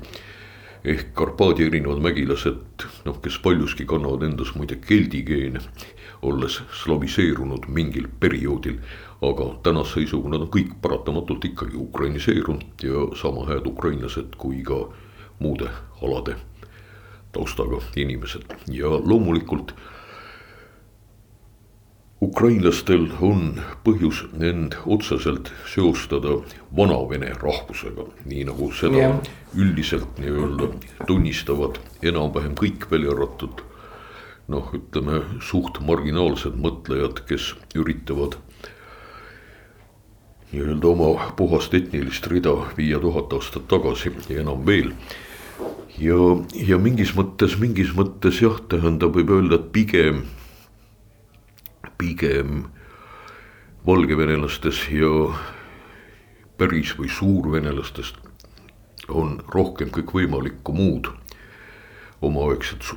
ehk 0.84 1.12
Karpaadi 1.14 1.68
erinevad 1.68 2.02
mägilased, 2.02 2.84
noh, 3.06 3.20
kes 3.22 3.38
paljuski 3.38 3.86
kannavad 3.86 4.24
endas 4.26 4.50
muide 4.56 4.76
keldi 4.82 5.22
geene, 5.22 5.60
olles 6.22 6.60
slaviseerunud 6.82 7.68
mingil 7.68 8.08
perioodil. 8.20 8.78
aga 9.22 9.44
tänase 9.62 9.94
seisuga 9.94 10.28
nad 10.28 10.40
on 10.42 10.48
kõik 10.50 10.72
paratamatult 10.82 11.44
ikkagi 11.44 11.76
ukrainiseerunud 11.76 12.82
ja 12.82 13.06
sama 13.14 13.46
head 13.46 13.66
ukrainlased 13.66 14.34
kui 14.36 14.64
ka 14.66 14.88
muude 15.38 15.70
alade 16.02 16.34
taustaga 17.32 17.78
inimesed 17.96 18.42
ja 18.68 18.88
loomulikult 18.88 19.74
ukrainlastel 22.22 23.08
on 23.20 23.56
põhjus 23.82 24.22
end 24.38 24.76
otseselt 24.86 25.50
seostada 25.72 26.36
vanavene 26.76 27.32
rahvusega, 27.40 28.06
nii 28.30 28.44
nagu 28.46 28.70
seda 28.78 29.00
yeah. 29.00 29.32
üldiselt 29.58 30.20
nii-öelda 30.22 30.70
tunnistavad 31.08 31.80
enam-vähem 32.02 32.54
kõik, 32.58 32.86
välja 32.90 33.10
arvatud. 33.16 33.64
noh, 34.52 34.70
ütleme 34.74 35.22
suht 35.40 35.78
marginaalsed 35.80 36.56
mõtlejad, 36.60 37.22
kes 37.26 37.52
üritavad 37.78 38.36
nii-öelda 40.52 40.88
oma 40.90 41.30
puhast 41.38 41.74
etnilist 41.74 42.26
rida 42.28 42.52
viia 42.76 43.00
tuhat 43.00 43.32
aastat 43.32 43.66
tagasi 43.70 44.12
ja 44.28 44.42
enam 44.42 44.66
veel 44.66 44.92
ja, 45.98 46.18
ja 46.68 46.78
mingis 46.78 47.14
mõttes, 47.16 47.56
mingis 47.58 47.94
mõttes 47.96 48.42
jah, 48.42 48.60
tähendab, 48.68 49.16
võib 49.16 49.32
öelda, 49.32 49.58
et 49.58 49.72
pigem 49.72 50.22
pigem 51.98 52.64
valgevenelastes 53.86 54.84
ja 54.90 55.10
päris 56.58 56.94
või 56.98 57.10
suurvenelastest 57.10 58.20
on 59.08 59.40
rohkem 59.48 59.90
kõikvõimalikku 59.90 60.74
muud 60.76 61.10
omaaegset 62.22 62.92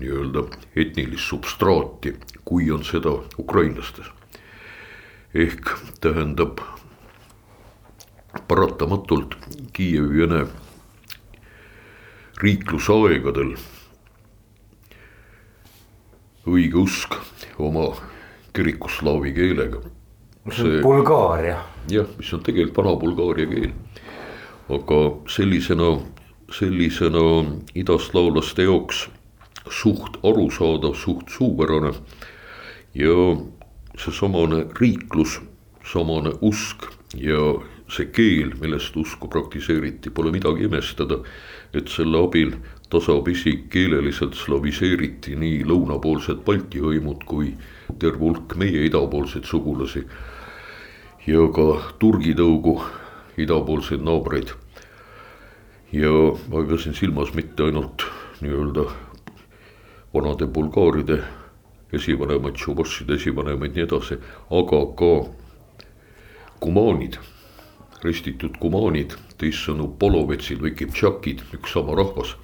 nii-öelda 0.00 0.46
etnilist 0.76 1.28
substraati, 1.28 2.14
kui 2.44 2.70
on 2.72 2.84
seda 2.84 3.12
ukrainlastes. 3.38 4.06
ehk 5.34 5.70
tähendab 6.00 6.58
paratamatult 8.48 9.36
Kiievi-Vene 9.72 10.46
riiklusaegadel 12.42 13.54
õigeusk 16.46 17.16
oma 17.58 17.86
kirikuslaavi 18.52 19.32
keelega. 19.32 19.80
see 20.50 20.76
on 20.76 20.82
Bulgaaria. 20.82 21.58
jah, 21.90 22.06
mis 22.18 22.34
on 22.34 22.42
tegelikult 22.42 22.84
vana 22.84 22.96
Bulgaaria 22.96 23.46
keel. 23.46 23.72
aga 24.68 25.00
sellisena, 25.28 26.00
sellisena 26.50 27.24
idaslaavlaste 27.74 28.62
jaoks 28.62 29.08
suht 29.70 30.18
arusaadav, 30.22 30.94
suht 30.94 31.28
suupärane. 31.28 31.92
ja 32.94 33.36
seesamane 33.98 34.66
riiklus, 34.80 35.40
samane 35.92 36.32
usk 36.40 36.88
ja 37.16 37.54
see 37.92 38.08
keel, 38.08 38.54
millest 38.60 38.96
usku 38.96 39.28
praktiseeriti, 39.28 40.10
pole 40.10 40.32
midagi 40.32 40.64
imestada. 40.64 41.22
et 41.72 41.88
selle 41.88 42.18
abil 42.20 42.50
tasapisi 42.92 43.64
keeleliselt 43.72 44.34
slaviseeriti 44.36 45.36
nii 45.40 45.62
lõunapoolsed 45.64 46.42
Balti 46.44 46.82
hõimud 46.84 47.24
kui 47.24 47.54
terve 47.98 48.18
hulk 48.18 48.56
meie 48.56 48.86
idapoolseid 48.86 49.44
sugulasi. 49.44 50.06
ja 51.26 51.46
ka 51.54 51.94
Turgi 51.98 52.34
tõugu 52.34 52.80
idapoolseid 53.38 54.02
naabreid. 54.02 54.52
ja 55.92 56.12
ma 56.48 56.62
pidasin 56.62 56.94
silmas 56.94 57.34
mitte 57.34 57.62
ainult 57.62 58.06
nii-öelda 58.40 58.86
vanade 60.14 60.46
bulgaaride 60.46 61.22
esivanemaid, 61.92 62.56
šubosside 62.56 63.14
esivanemaid, 63.14 63.74
nii 63.74 63.84
edasi, 63.84 64.16
aga 64.50 64.80
ka 64.96 65.12
kumaanid, 66.60 67.18
ristitud 68.04 68.56
kumaanid, 68.58 69.16
teissõnu 69.38 69.92
polovetsid 69.98 70.60
või 70.62 70.72
kiptšakid, 70.76 71.44
üks 71.52 71.76
sama 71.76 71.96
rahvas 71.96 72.36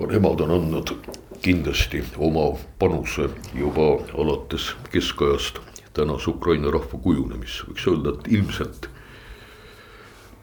ka 0.00 0.06
nemad 0.08 0.40
on 0.40 0.50
andnud 0.54 0.94
kindlasti 1.42 2.02
oma 2.18 2.58
panuse 2.78 3.30
juba 3.54 4.04
alates 4.18 4.74
keskajast 4.92 5.60
tänase 5.92 6.30
Ukraina 6.30 6.70
rahva 6.70 6.98
kujunemisse, 7.02 7.64
võiks 7.68 7.86
öelda, 7.88 8.12
et 8.14 8.28
ilmselt 8.32 8.88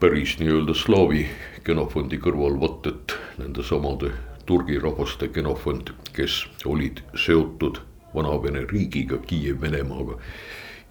päris 0.00 0.36
nii-öelda 0.40 0.74
slaavi 0.74 1.24
genofondi 1.66 2.18
kõrval 2.22 2.58
vaat 2.60 2.90
et 2.90 3.14
nendesamade 3.38 4.10
turgi 4.46 4.78
rahvaste 4.82 5.28
genofond, 5.28 5.92
kes 6.16 6.44
olid 6.66 7.02
seotud 7.14 7.80
Vana-Vene 8.14 8.64
riigiga, 8.70 9.18
Kiiev-Venemaaga 9.22 10.18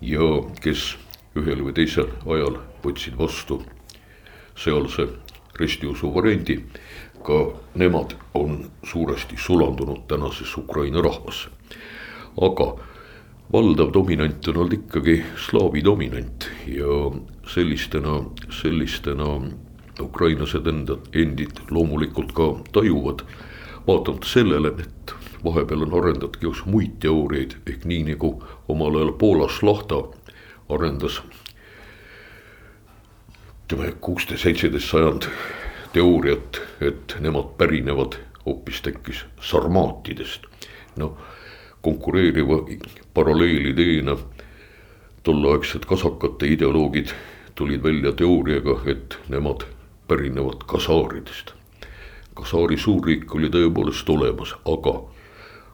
ja 0.02 0.28
kes 0.64 0.94
ühel 1.38 1.64
või 1.68 1.76
teisel 1.78 2.12
ajal 2.26 2.62
võtsid 2.84 3.18
vastu 3.20 3.60
sealse 4.58 5.10
ristiusu 5.60 6.14
variandi 6.14 6.62
ka 7.24 7.54
nemad 7.76 8.16
on 8.34 8.72
suuresti 8.84 9.36
sulandunud 9.38 10.08
tänasesse 10.08 10.60
Ukraina 10.60 11.02
rahvasse. 11.02 11.50
aga 12.42 12.76
valdav 13.54 13.94
dominant 13.94 14.48
on 14.48 14.58
olnud 14.58 14.74
ikkagi 14.74 15.24
slaavi 15.36 15.84
dominant 15.84 16.50
ja 16.68 17.12
sellistena, 17.48 18.24
sellistena 18.50 19.42
ukrainlased 20.02 20.68
enda, 20.68 20.98
endid 21.14 21.62
loomulikult 21.70 22.32
ka 22.32 22.56
tajuvad. 22.72 23.22
vaatamata 23.88 24.28
sellele, 24.28 24.68
et 24.68 25.14
vahepeal 25.44 25.82
on 25.82 25.94
arendatud 26.02 26.36
ka 26.42 26.66
muid 26.66 26.98
teooriaid 27.00 27.56
ehk 27.72 27.86
nii 27.86 28.04
nagu 28.04 28.34
omal 28.68 28.96
ajal 28.96 29.12
Poola 29.12 29.48
Šlahta 29.50 30.02
arendas. 30.70 31.22
ütleme 33.68 33.92
kuusteist, 34.02 34.44
seitseteist 34.44 34.90
sajand 34.90 35.28
teooriat, 35.98 36.62
et 36.82 37.16
nemad 37.20 37.56
pärinevad 37.58 38.20
hoopistekkis 38.46 39.26
sarmaatidest. 39.42 40.46
noh, 40.96 41.18
konkureeriva 41.82 42.58
paralleelideena 43.14 44.18
tolleaegsed 45.24 45.86
kasakate 45.86 46.48
ideoloogid 46.48 47.10
tulid 47.56 47.84
välja 47.84 48.12
teooriaga, 48.12 48.80
et 48.86 49.18
nemad 49.28 49.66
pärinevad 50.08 50.68
kasaaridest. 50.68 51.54
kasaari 52.34 52.78
suurriik 52.78 53.36
oli 53.36 53.50
tõepoolest 53.50 54.10
olemas, 54.10 54.54
aga 54.66 54.94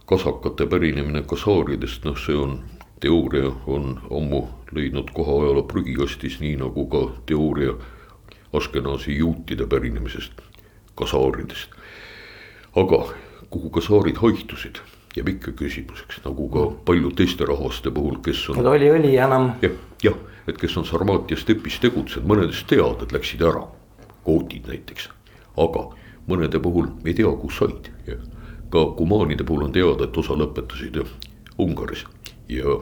kasakate 0.05 0.65
pärinemine 0.65 1.23
kasaaridest, 1.27 2.05
noh, 2.05 2.15
see 2.17 2.35
on 2.35 2.61
teooria 2.99 3.51
on 3.67 3.99
ammu 4.19 4.47
leidnud 4.71 5.11
koha 5.13 5.35
ajaloo 5.43 5.67
prügikastis, 5.67 6.39
nii 6.39 6.55
nagu 6.63 6.87
ka 6.87 7.03
teooria 7.25 7.75
Askenaasi 8.53 9.17
juutide 9.17 9.65
pärinemisest, 9.67 10.33
kasaaridest. 10.95 11.69
aga 12.75 12.99
kuhu 13.49 13.69
kasaarid 13.69 14.17
haihtusid, 14.17 14.81
jääb 15.15 15.27
ikka 15.27 15.51
küsimuseks, 15.51 16.21
nagu 16.25 16.49
ka 16.49 16.67
paljude 16.85 17.15
teiste 17.15 17.45
rahvaste 17.45 17.91
puhul, 17.91 18.19
kes 18.25 18.49
on. 18.49 18.67
oli, 18.67 18.91
oli 18.91 19.15
enam. 19.15 19.51
jah, 19.61 19.71
jah, 20.03 20.17
et 20.47 20.57
kes 20.57 20.77
on 20.77 20.85
Sarmaatia 20.85 21.37
stepis 21.37 21.79
tegutsenud, 21.79 22.29
mõnedest 22.29 22.67
teada, 22.69 23.03
et 23.03 23.11
läksid 23.11 23.41
ära, 23.41 23.65
gootid 24.25 24.69
näiteks. 24.69 25.09
aga 25.57 25.89
mõnede 26.27 26.59
puhul 26.59 26.87
ei 27.05 27.13
tea, 27.13 27.31
kus 27.41 27.57
said 27.57 27.91
ka 28.73 28.85
kumaanide 28.97 29.43
puhul 29.43 29.67
on 29.67 29.71
teada, 29.71 30.07
et 30.07 30.17
osa 30.17 30.33
lõpetasid 30.33 30.97
Ungaris 31.61 32.07
ja 32.49 32.79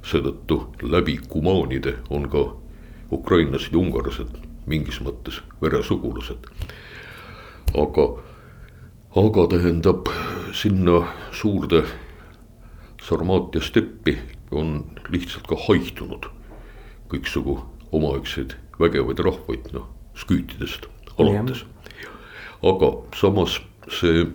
seetõttu 0.00 0.56
läbi 0.80 1.18
kumaanide 1.28 1.98
on 2.08 2.24
ka 2.32 2.46
ukrainlased 3.12 3.76
ja 3.76 3.78
ungarlased 3.82 4.45
mingis 4.66 5.00
mõttes 5.00 5.40
veresugulased. 5.62 6.48
aga, 7.74 8.06
aga 9.16 9.46
tähendab 9.50 10.10
sinna 10.52 11.06
suurde 11.32 11.84
Sarmaatia 13.06 13.62
steppi 13.62 14.16
on 14.50 14.80
lihtsalt 15.12 15.46
ka 15.46 15.56
haihtunud 15.68 16.26
kõiksugu 17.12 17.60
omaaegseid 17.94 18.56
vägevaid 18.80 19.20
rahvaid, 19.22 19.68
noh, 19.72 19.86
sküütidest 20.18 20.88
alates. 21.18 21.64
aga 22.62 22.90
samas 23.14 23.60
see 23.92 24.26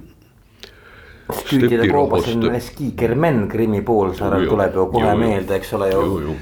küütide 1.47 1.87
koobas 1.91 2.27
on 2.33 2.47
Skikermen 2.61 3.43
Krimmi 3.51 3.81
poolsaarel 3.85 4.47
tuleb 4.49 4.75
ju 4.77 4.87
kohe 4.93 5.13
meelde, 5.19 5.57
eks 5.59 5.73
ole 5.77 5.91
ju. 5.91 6.35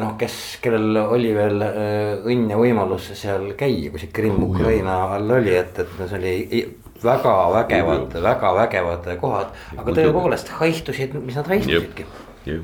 noh, 0.00 0.14
kes, 0.20 0.36
kellel 0.64 1.00
oli 1.02 1.32
veel 1.36 1.64
õnn 1.64 2.50
ja 2.52 2.60
võimalus 2.60 3.10
seal 3.18 3.52
käia, 3.58 3.90
kui 3.90 4.02
see 4.02 4.12
Krimm 4.14 4.42
Ukraina 4.50 5.02
all 5.16 5.38
oli, 5.40 5.56
et, 5.56 5.82
et 5.82 5.98
see 6.00 6.20
oli 6.20 6.62
väga 7.02 7.34
vägevad, 7.52 8.18
väga 8.22 8.52
vägevad 8.54 9.08
kohad, 9.20 9.54
aga 9.76 9.96
tõepoolest 9.96 10.52
haihtusid, 10.60 11.16
mis 11.24 11.38
nad 11.38 11.48
haihtusidki. 11.48 12.06
ja, 12.46 12.60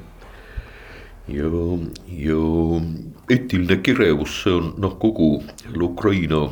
ja 1.29 2.40
etiline 3.31 3.81
kirevus, 3.83 4.42
see 4.44 4.55
on 4.55 4.74
noh, 4.83 4.96
kogu 5.00 5.42
Ukraina 5.88 6.46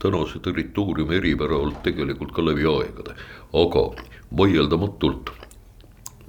tänase 0.00 0.40
territooriumi 0.44 1.16
eripära 1.16 1.58
olnud 1.60 1.82
tegelikult 1.84 2.32
ka 2.32 2.44
läbi 2.44 2.64
aegade, 2.68 3.16
aga 3.64 3.84
vaieldamatult 4.36 5.30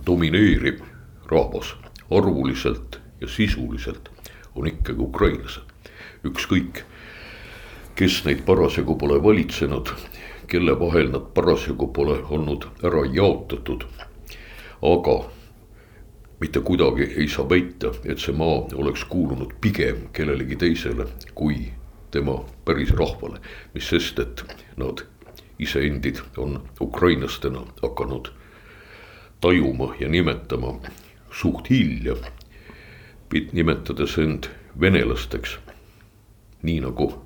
domineeriv 0.05 0.79
rahvas 1.25 1.75
arvuliselt 2.11 2.99
ja 3.21 3.27
sisuliselt 3.27 4.09
on 4.55 4.67
ikkagi 4.67 4.99
ukrainlased. 4.99 5.63
ükskõik, 6.25 6.83
kes 7.95 8.23
neid 8.25 8.43
parasjagu 8.45 8.95
pole 8.95 9.17
valitsenud, 9.23 9.89
kelle 10.47 10.75
vahel 10.79 11.09
nad 11.09 11.31
parasjagu 11.33 11.87
pole 11.87 12.19
olnud 12.29 12.67
ära 12.83 13.05
jaotatud. 13.13 13.85
aga 14.81 15.15
mitte 16.39 16.59
kuidagi 16.59 17.03
ei 17.17 17.27
saa 17.27 17.49
väita, 17.49 17.93
et 18.05 18.19
see 18.19 18.33
maa 18.33 18.65
oleks 18.75 19.05
kuulunud 19.05 19.53
pigem 19.61 20.07
kellelegi 20.13 20.55
teisele 20.55 21.05
kui 21.35 21.71
tema 22.11 22.39
päris 22.65 22.91
rahvale, 22.91 23.39
mis 23.73 23.89
sest, 23.89 24.19
et 24.19 24.43
nad 24.77 25.05
iseendid 25.61 26.15
on 26.37 26.63
ukrainlastena 26.81 27.61
hakanud 27.81 28.27
tajuma 29.41 29.95
ja 29.99 30.09
nimetama 30.09 30.79
suht 31.31 31.69
hilja, 31.69 32.15
nimetades 33.51 34.17
end 34.17 34.43
venelasteks. 34.79 35.59
nii 36.61 36.79
nagu 36.79 37.20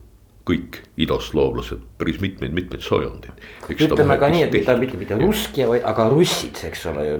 kõik 0.45 0.77
idaslaavlased 1.01 1.81
päris 1.97 2.19
mitmeid-mitmeid 2.21 2.83
sajandeid. 2.85 3.39
ütleme 3.73 4.17
ka 4.21 4.27
nii, 4.29 4.43
et 4.45 4.53
mitte, 4.53 4.75
mitte, 4.77 4.97
mitte 4.99 5.17
russki, 5.17 5.63
aga 5.65 6.05
russid, 6.11 6.59
eks 6.67 6.83
ole 6.91 7.05
ju. 7.07 7.15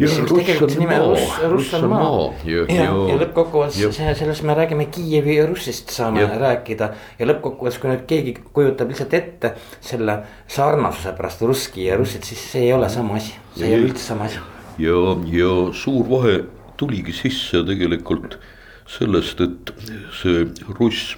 ja, 2.45 2.65
ja, 2.69 2.91
ja 3.09 3.15
lõppkokkuvõttes 3.23 3.97
sellest 4.19 4.45
me 4.45 4.57
räägime 4.57 4.85
Kiievi 4.93 5.39
russist 5.49 5.93
saame 5.95 6.21
ja. 6.21 6.29
rääkida. 6.41 6.91
ja 7.19 7.29
lõppkokkuvõttes, 7.31 7.79
kui 7.81 7.91
nüüd 7.93 8.05
keegi 8.09 8.35
kujutab 8.53 8.93
lihtsalt 8.93 9.17
ette 9.17 9.55
selle 9.79 10.19
sarnasuse 10.57 11.15
pärast 11.17 11.41
russki 11.41 11.89
ja 11.89 11.97
russid, 11.97 12.27
siis 12.29 12.45
see 12.51 12.67
ei 12.67 12.75
ole 12.77 12.91
sama 12.93 13.17
asi, 13.17 13.33
see 13.55 13.71
ei 13.71 13.79
ole 13.79 13.89
üldse 13.89 14.05
sama 14.05 14.29
asi. 14.29 14.43
ja, 14.85 15.01
ja 15.33 15.55
suur 15.73 16.05
vahe 16.13 16.43
tuligi 16.77 17.15
sisse 17.15 17.65
tegelikult 17.65 18.37
sellest, 18.85 19.41
et 19.41 19.73
see 20.21 20.45
russ 20.77 21.15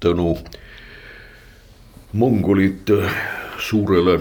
tänu 0.00 0.38
mongolid 2.12 2.90
suurele 3.58 4.20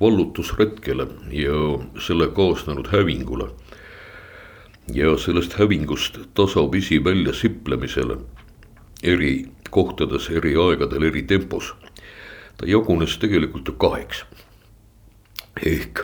vallutusretkele 0.00 1.06
ja 1.30 1.52
selle 2.00 2.28
kaasnenud 2.28 2.88
hävingule. 2.92 3.50
ja 4.92 5.16
sellest 5.18 5.52
hävingust 5.52 6.18
tasapisi 6.34 7.04
välja 7.04 7.32
siplemisele 7.32 8.16
eri 9.02 9.46
kohtades, 9.70 10.30
eri 10.30 10.56
aegadel, 10.56 11.02
eri 11.02 11.22
tempos. 11.22 11.74
ta 12.56 12.66
jagunes 12.66 13.18
tegelikult 13.18 13.68
ju 13.68 13.72
kaheks. 13.72 14.24
ehk 15.66 16.00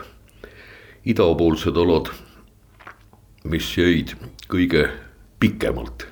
idapoolsed 1.05 1.77
alad, 1.77 2.11
mis 3.43 3.77
jäid 3.77 4.13
kõige 4.47 4.89
pikemalt 5.39 6.07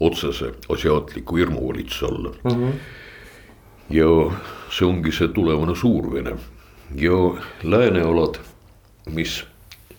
otsese 0.00 0.52
asiaatliku 0.68 1.36
hirmuvalitsuse 1.36 2.06
alla 2.06 2.28
mm. 2.44 2.50
-hmm 2.50 3.01
ja 3.92 4.08
see 4.72 4.86
ongi 4.88 5.12
see 5.12 5.28
tulevane 5.28 5.74
Suur-Vene 5.76 6.36
ja 6.96 7.18
läänealad, 7.62 8.38
mis 9.12 9.42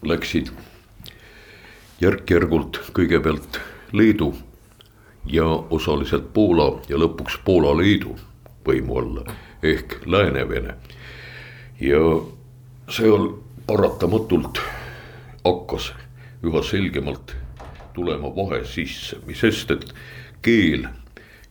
läksid 0.01 0.49
järk-järgult 2.01 2.79
kõigepealt 2.97 3.59
Leedu 3.93 4.33
ja 5.29 5.45
osaliselt 5.45 6.31
Poola 6.33 6.81
ja 6.89 6.97
lõpuks 6.97 7.37
Poola-Leedu 7.45 8.15
võimu 8.65 8.97
alla 8.99 9.25
ehk 9.63 9.99
Lääne-Vene. 10.05 10.75
ja 11.79 12.01
seal 12.89 13.29
paratamatult 13.67 14.59
hakkas 15.43 15.91
üha 16.43 16.63
selgemalt 16.63 17.35
tulema 17.93 18.31
vahe 18.35 18.63
sisse, 18.65 19.17
mis 19.27 19.39
sest, 19.39 19.71
et 19.71 19.93
keel 20.41 20.87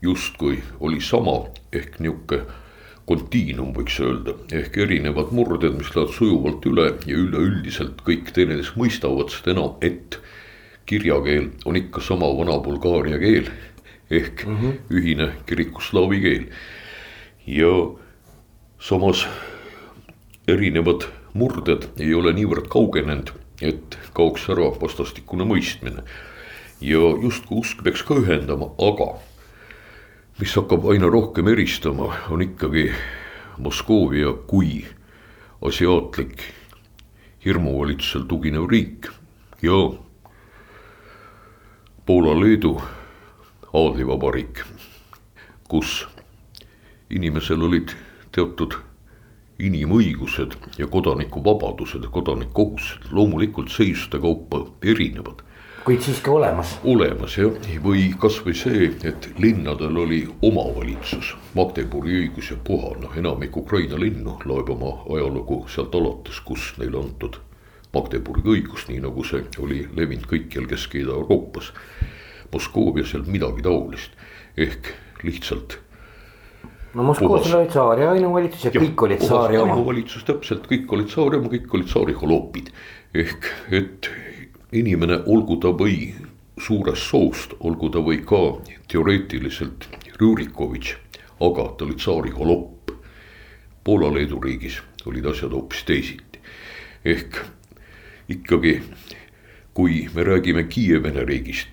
justkui 0.03 0.63
oli 0.81 1.01
sama 1.01 1.45
ehk 1.73 2.01
nihuke 2.03 2.43
kontiinum 3.07 3.73
võiks 3.77 3.99
öelda, 4.03 4.35
ehk 4.55 4.77
erinevad 4.85 5.33
murded, 5.35 5.75
mis 5.79 5.91
lähevad 5.95 6.15
sujuvalt 6.15 6.67
üle 6.71 6.87
ja 7.07 7.19
üleüldiselt 7.19 8.03
kõik 8.07 8.31
teineteist 8.35 8.79
mõistavad, 8.79 9.33
sest 9.33 9.49
enam, 9.51 9.75
et 9.83 10.21
kirjakeel 10.87 11.51
on 11.67 11.79
ikka 11.79 12.03
sama 12.05 12.31
vana 12.39 12.59
Bulgaaria 12.63 13.19
keel 13.23 13.51
ehk 14.11 14.45
mm 14.47 14.57
-hmm. 14.57 14.79
ühine 14.91 15.33
kirikuslaavi 15.47 16.21
keel. 16.21 16.45
ja 17.47 17.73
samas 18.79 19.27
erinevad 20.49 21.09
murded 21.35 21.89
ei 21.99 22.15
ole 22.15 22.33
niivõrd 22.33 22.69
kaugenenud, 22.69 23.33
et 23.63 23.99
kaoks 24.13 24.49
ära 24.49 24.71
vastastikune 24.81 25.45
mõistmine. 25.45 26.03
ja 26.81 27.03
justkui 27.23 27.59
usk 27.59 27.83
peaks 27.83 28.03
ka 28.03 28.15
ühendama, 28.15 28.71
aga 28.79 29.19
mis 30.41 30.55
hakkab 30.57 30.87
aina 30.91 31.09
rohkem 31.11 31.49
eristama, 31.49 32.15
on 32.31 32.43
ikkagi 32.43 32.93
Moskoovia 33.59 34.33
kui 34.47 34.85
asiaatlik 35.63 36.41
hirmuvalitsusel 37.45 38.25
tuginev 38.29 38.67
riik 38.71 39.09
ja 39.63 39.77
Poola-Leedu 42.07 42.73
aadlivabariik, 43.73 44.65
kus 45.69 46.07
inimesel 47.11 47.63
olid 47.63 47.93
teatud 48.33 48.75
inimõigused 49.63 50.57
ja 50.79 50.89
kodanikuvabadused 50.91 52.09
kodanikukohustused, 52.11 53.13
loomulikult 53.13 53.71
seisuste 53.71 54.19
kaupa 54.19 54.65
erinevad 54.83 55.45
kuid 55.85 56.03
siiski 56.05 56.31
olemas. 56.31 56.77
olemas 56.85 57.37
jah, 57.39 57.55
või 57.83 58.05
kasvõi 58.19 58.55
see, 58.55 58.91
et 59.09 59.29
linnadel 59.43 59.97
oli 60.05 60.21
omavalitsus, 60.43 61.35
Magdeburgi 61.59 62.21
õigus 62.23 62.53
ja 62.53 62.59
puha, 62.65 62.95
noh 63.03 63.17
enamik 63.19 63.57
Ukraina 63.57 63.99
linnu 64.01 64.39
loeb 64.47 64.71
oma 64.77 64.93
ajalugu 65.11 65.65
sealt 65.73 65.95
alates, 65.99 66.41
kus 66.47 66.73
neile 66.79 67.03
antud 67.03 67.41
Magdeburgi 67.93 68.55
õigus, 68.57 68.87
nii 68.89 69.03
nagu 69.05 69.25
see 69.27 69.43
oli 69.63 69.83
levinud 69.97 70.29
kõikjal 70.31 70.69
Kesk- 70.71 70.95
ja 70.97 71.07
Ida-Euroopas. 71.07 71.73
Moskoovias 72.53 73.13
ei 73.13 73.21
olnud 73.21 73.33
midagi 73.33 73.65
taolist, 73.65 74.15
ehk 74.57 74.95
lihtsalt 75.27 75.81
no 76.95 77.03
Moskvas 77.09 77.55
oli 77.55 77.69
tsaari 77.73 78.07
ainuvalitsus 78.07 78.67
ja, 78.67 78.73
ja 78.75 78.81
kõik 78.83 79.07
olid 79.07 79.23
tsaari 79.23 79.59
oma. 79.61 79.73
ainuvalitsus 79.73 80.27
täpselt, 80.29 80.67
kõik 80.71 80.91
olid 80.93 81.09
tsaari 81.09 81.41
oma, 81.41 81.53
kõik 81.53 81.73
olid 81.75 81.89
tsaari 81.89 82.17
holoopid. 82.21 82.69
ehk 83.13 83.49
et 83.73 84.09
inimene, 84.73 85.21
olgu 85.27 85.59
ta 85.61 85.73
või 85.77 86.13
suurest 86.61 87.09
soost, 87.11 87.57
olgu 87.61 87.91
ta 87.93 88.01
või 88.05 88.23
ka 88.25 88.41
teoreetiliselt 88.89 89.89
Rüürikovitš, 90.21 90.97
aga 91.43 91.65
ta 91.77 91.85
oli 91.85 91.97
tsaari 91.99 92.33
holopp. 92.37 92.93
Poola-Leedu 93.85 94.39
riigis 94.41 94.79
olid 95.07 95.27
asjad 95.27 95.53
hoopis 95.53 95.83
teisiti. 95.85 96.39
ehk 97.05 97.39
ikkagi, 98.29 98.83
kui 99.75 100.09
me 100.15 100.23
räägime 100.23 100.65
Kiievene 100.65 101.25
riigist, 101.25 101.69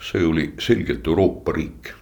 see 0.00 0.24
oli 0.24 0.52
selgelt 0.58 1.06
Euroopa 1.06 1.52
riik. 1.52 1.94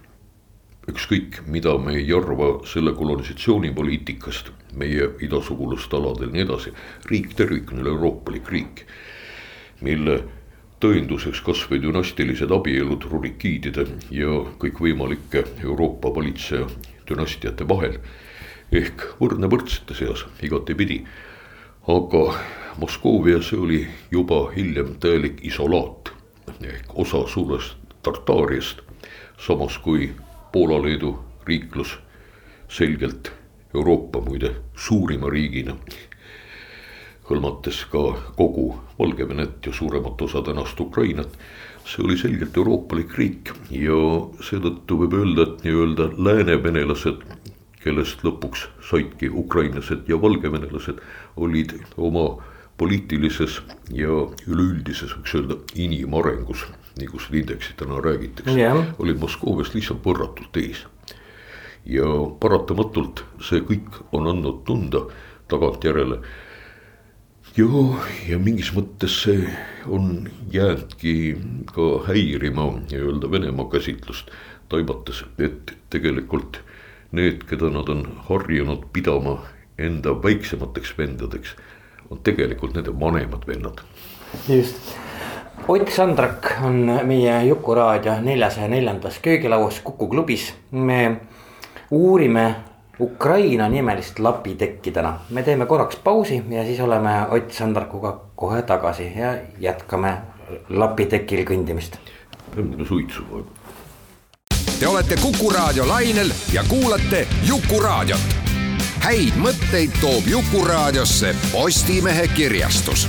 ükskõik, 0.89 1.43
mida 1.45 1.77
me 1.77 1.93
ei 1.99 2.07
arva 2.13 2.65
selle 2.65 2.95
kolonisatsioonipoliitikast, 2.97 4.49
meie 4.73 5.09
idasugulaste 5.21 5.95
aladel 5.95 6.31
nii 6.33 6.41
edasi, 6.41 6.71
riik 7.05 7.35
tervikuna 7.37 7.81
oli 7.81 7.89
euroopalik 7.89 8.49
riik, 8.49 8.85
mille 9.81 10.23
tõenduseks 10.79 11.41
kasvõi 11.43 11.81
dünastilised 11.83 12.51
abielud 12.55 13.03
rurikiidide 13.11 13.85
ja 14.15 14.35
kõikvõimalike 14.61 15.43
Euroopa 15.63 16.11
valitseja 16.15 16.67
dünastiate 17.09 17.67
vahel. 17.67 17.99
ehk 18.71 19.03
võrdne 19.19 19.49
võrdsete 19.49 19.93
seas 19.93 20.25
igatepidi. 20.41 21.03
aga 21.87 22.39
Moskoovia, 22.77 23.41
see 23.41 23.59
oli 23.59 23.87
juba 24.11 24.51
hiljem 24.55 24.95
täielik 24.99 25.39
isolaat 25.43 26.13
ehk 26.61 26.85
osa 26.95 27.27
suurest 27.27 27.77
Tartaariast. 28.03 28.79
samas 29.37 29.77
kui 29.77 30.13
Poola-Leedu 30.51 31.19
riiklus 31.45 31.99
selgelt 32.67 33.31
Euroopa 33.75 34.21
muide 34.21 34.55
suurima 34.75 35.29
riigina. 35.29 35.75
Hõlmates 37.29 37.83
ka 37.91 38.03
kogu 38.37 38.71
Valgevenet 38.99 39.65
ja 39.65 39.73
suuremat 39.73 40.21
osa 40.21 40.41
tänast 40.41 40.79
Ukrainat. 40.79 41.29
see 41.89 42.03
oli 42.05 42.17
selgelt 42.17 42.57
euroopalik 42.57 43.15
riik 43.17 43.49
ja 43.71 43.95
seetõttu 44.45 44.97
võib 44.99 45.13
öelda, 45.17 45.47
et 45.47 45.63
nii-öelda 45.63 46.11
läänevenelased 46.17 47.23
kellest 47.83 48.23
lõpuks 48.25 48.67
saidki 48.89 49.29
ukrainlased 49.29 50.07
ja 50.09 50.19
valgevenelased, 50.21 50.99
olid 51.37 51.73
oma 51.97 52.25
poliitilises 52.79 53.59
ja 53.95 54.21
üleüldises, 54.47 55.15
võiks 55.17 55.35
öelda, 55.35 55.57
inimarengus, 55.75 56.65
nagu 56.99 57.21
seda 57.23 57.41
indeksit 57.41 57.79
täna 57.79 57.99
räägitakse 58.03 58.55
Jah. 58.55 58.93
olid 58.99 59.19
Moskooviast 59.19 59.75
lihtsalt 59.75 60.03
võrratult 60.05 60.59
ees. 60.61 60.85
ja 61.85 62.05
paratamatult 62.39 63.23
see 63.41 63.63
kõik 63.65 64.01
on 64.11 64.27
andnud 64.27 64.63
tunda 64.67 65.05
tagantjärele. 65.49 66.19
Ja, 67.57 67.67
ja 68.29 68.39
mingis 68.39 68.71
mõttes 68.75 69.21
see 69.23 69.49
on 69.87 70.29
jäänudki 70.51 71.37
ka 71.73 71.89
häirima 72.07 72.69
nii-öelda 72.89 73.31
Venemaa 73.31 73.69
käsitlust, 73.71 74.31
taibates, 74.69 75.23
et 75.39 75.73
tegelikult 75.89 76.61
need, 77.11 77.43
keda 77.49 77.71
nad 77.73 77.89
on 77.89 78.05
harjunud 78.29 78.85
pidama 78.93 79.39
enda 79.79 80.13
väiksemateks 80.23 80.97
vendadeks, 80.97 81.55
on 82.09 82.21
tegelikult 82.23 82.75
nende 82.77 82.93
vanemad 82.99 83.47
vennad. 83.47 83.85
just. 84.47 84.97
Ott 85.67 85.89
Sandrak 85.89 86.47
on 86.63 86.87
meie 87.03 87.43
Jukuraadio 87.45 88.21
neljasaja 88.21 88.67
neljandas 88.67 89.19
köögilauas 89.19 89.79
Kuku 89.83 90.07
klubis. 90.07 90.53
me 90.71 91.21
uurime 91.91 92.55
Ukraina 92.99 93.69
nimelist 93.69 94.19
lapitekki 94.19 94.91
täna. 94.91 95.19
me 95.29 95.43
teeme 95.43 95.65
korraks 95.65 95.95
pausi 95.95 96.43
ja 96.49 96.63
siis 96.63 96.79
oleme 96.79 97.09
Ott 97.31 97.51
Sandrakuga 97.51 98.19
kohe 98.35 98.61
tagasi 98.61 99.13
ja 99.15 99.35
jätkame 99.59 100.17
lapitekil 100.69 101.45
kõndimist. 101.45 101.97
peame 102.55 102.85
suitsu 102.85 103.23
vaja. 103.31 103.43
Te 104.79 104.87
olete 104.87 105.15
Kuku 105.21 105.49
Raadio 105.49 105.87
lainel 105.87 106.31
ja 106.53 106.63
kuulate 106.69 107.27
Jukuraadiot. 107.47 108.35
häid 108.99 109.33
mõtteid 109.35 109.95
toob 110.01 110.27
Jukuraadiosse 110.27 111.35
Postimehe 111.51 112.27
kirjastus 112.27 113.07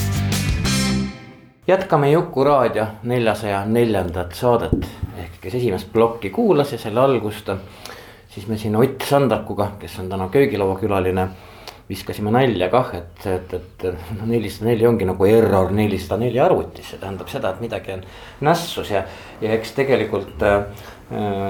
jätkame 1.70 2.10
Jukuraadio 2.10 2.86
neljasaja 3.02 3.64
neljandat 3.64 4.34
saadet 4.34 4.88
ehk 5.16 5.36
kes 5.40 5.54
esimest 5.54 5.92
plokki 5.92 6.30
kuulas 6.30 6.72
ja 6.72 6.78
selle 6.78 7.00
algust. 7.00 7.50
Siis 8.30 8.46
me 8.48 8.58
siin 8.58 8.76
Ott 8.76 9.02
Sandakuga, 9.06 9.72
kes 9.80 9.98
on 9.98 10.08
täna 10.10 10.28
köögilauakülaline, 10.30 11.28
viskasime 11.90 12.30
nalja 12.30 12.68
kah, 12.70 12.92
et, 12.94 13.24
et, 13.26 13.54
et 13.56 13.86
noh, 13.90 14.26
nelisada 14.30 14.68
neli 14.68 14.86
ongi 14.86 15.06
nagu 15.08 15.26
error 15.26 15.72
nelisada 15.74 16.20
neli 16.20 16.38
arvutis, 16.38 16.92
see 16.92 17.00
tähendab 17.00 17.30
seda, 17.32 17.50
et 17.50 17.64
midagi 17.64 17.96
on 17.96 18.04
nässus 18.46 18.92
ja. 18.94 19.02
ja 19.42 19.56
eks 19.56 19.74
tegelikult 19.78 20.44
äh, 20.46 20.84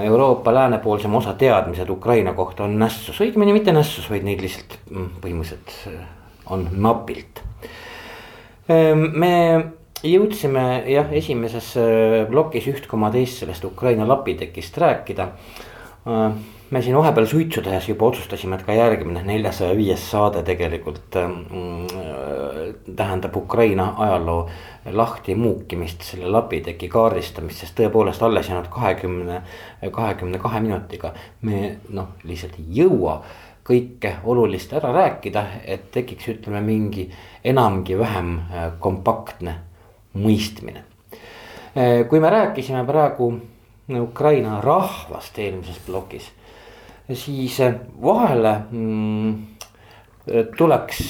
Euroopa 0.07 0.53
läänepoolsema 0.53 1.19
osa 1.19 1.35
teadmised 1.37 1.89
Ukraina 1.93 2.33
kohta 2.33 2.65
on 2.65 2.79
nässus, 2.81 3.19
õigemini 3.21 3.53
mitte 3.53 3.75
nässus, 3.75 4.07
vaid 4.09 4.25
neid 4.25 4.41
lihtsalt 4.41 4.79
mm, 4.89 5.11
põhimõtteliselt 5.21 5.75
äh, 5.91 6.07
on 6.51 6.65
napilt. 6.73 7.43
me 8.67 9.35
jõudsime 10.01 10.63
jah, 10.89 11.13
esimeses 11.13 11.75
äh, 11.77 12.23
plokis 12.31 12.65
üht 12.71 12.89
koma 12.89 13.11
teist 13.13 13.43
sellest 13.43 13.65
Ukraina 13.69 14.07
lapitekist 14.09 14.81
rääkida. 14.81 15.29
Äh, 16.71 16.73
me 16.73 16.81
siin 16.81 16.95
vahepeal 16.95 17.25
suitsu 17.25 17.61
tehes 17.61 17.89
juba 17.89 18.05
otsustasime, 18.05 18.55
et 18.55 18.63
ka 18.63 18.73
järgmine 18.73 19.23
neljasaja 19.27 19.75
viies 19.75 20.05
saade 20.11 20.43
tegelikult 20.47 21.17
mm, 21.19 22.93
tähendab 22.95 23.35
Ukraina 23.35 23.93
ajaloo 23.97 24.49
lahti 24.91 25.35
muukimist, 25.35 26.01
selle 26.01 26.31
lapiteki 26.31 26.87
kaardistamist, 26.87 27.59
sest 27.59 27.75
tõepoolest 27.75 28.23
alles 28.23 28.49
jäänud 28.49 28.71
kahekümne, 28.71 29.41
kahekümne 29.91 30.39
kahe 30.39 30.59
minutiga 30.63 31.13
me 31.41 31.77
noh, 31.89 32.15
lihtsalt 32.23 32.55
ei 32.59 32.79
jõua 32.79 33.19
kõike 33.67 34.15
olulist 34.23 34.71
ära 34.73 34.93
rääkida, 34.95 35.45
et 35.65 35.91
tekiks, 35.91 36.29
ütleme 36.37 36.61
mingi 36.63 37.09
enamgi 37.43 37.99
vähem 37.99 38.37
äh, 38.39 38.71
kompaktne 38.79 39.59
mõistmine. 40.15 40.87
kui 42.09 42.19
me 42.19 42.29
rääkisime 42.29 42.81
praegu 42.83 43.29
Ukraina 43.99 44.61
rahvast 44.63 45.39
eelmises 45.39 45.79
plokis, 45.85 46.29
siis 47.13 47.57
vahele 48.01 48.53
mm, 48.71 49.33
tuleks 50.57 51.01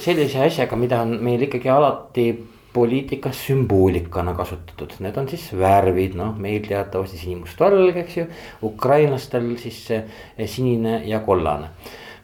sellise 0.00 0.44
asjaga, 0.46 0.78
mida 0.80 1.02
on 1.04 1.18
meil 1.24 1.42
ikkagi 1.48 1.70
alati 1.72 2.30
poliitikas 2.76 3.38
sümboolikana 3.46 4.34
kasutatud, 4.36 4.98
need 5.00 5.16
on 5.16 5.28
siis 5.28 5.46
värvid, 5.56 6.16
noh, 6.18 6.34
meil 6.36 6.64
teatavasti 6.66 7.20
sinimustvalge, 7.22 7.94
eks 8.02 8.18
ju. 8.18 8.26
ukrainlastel 8.68 9.54
siis 9.60 9.78
see 9.88 10.50
sinine 10.56 11.00
ja 11.08 11.22
kollane 11.24 11.72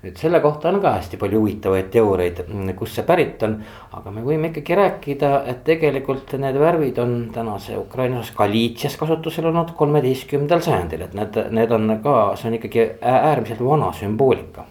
nüüd 0.03 0.19
selle 0.19 0.41
kohta 0.43 0.69
on 0.73 0.81
ka 0.83 0.97
hästi 0.97 1.19
palju 1.21 1.41
huvitavaid 1.41 1.91
teooriaid, 1.95 2.41
kust 2.79 2.99
see 2.99 3.07
pärit 3.07 3.43
on. 3.47 3.61
aga 3.95 4.11
me 4.11 4.25
võime 4.27 4.51
ikkagi 4.51 4.75
rääkida, 4.79 5.31
et 5.47 5.63
tegelikult 5.65 6.35
need 6.43 6.59
värvid 6.59 6.99
on 6.99 7.15
tänase 7.35 7.77
Ukrainas 7.79 8.33
Galiitsias 8.35 8.97
kasutusel 8.99 9.47
olnud 9.53 9.75
kolmeteistkümnendal 9.79 10.65
sajandil, 10.67 11.07
et 11.07 11.15
need, 11.15 11.39
need 11.55 11.75
on 11.79 11.97
ka, 12.03 12.17
see 12.37 12.51
on 12.51 12.59
ikkagi 12.59 12.89
äärmiselt 13.01 13.63
vana 13.63 13.93
sümboolika. 13.99 14.67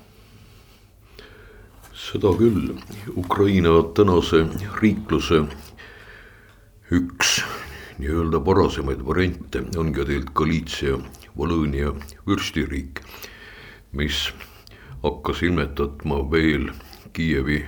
seda 2.01 2.31
küll, 2.35 2.73
Ukraina 3.15 3.77
tänase 3.95 4.43
riikluse 4.81 5.45
üks 6.91 7.37
nii-öelda 8.01 8.39
varasemaid 8.45 9.05
variante 9.07 9.63
ongi 9.77 10.01
tegelikult 10.01 10.33
Galiitsia, 10.35 10.97
Volõnia 11.37 11.93
vürstiriik, 12.27 12.99
mis 13.95 14.25
hakkas 15.03 15.41
ilmetatama 15.43 16.21
veel 16.31 16.69
Kiievi 17.13 17.65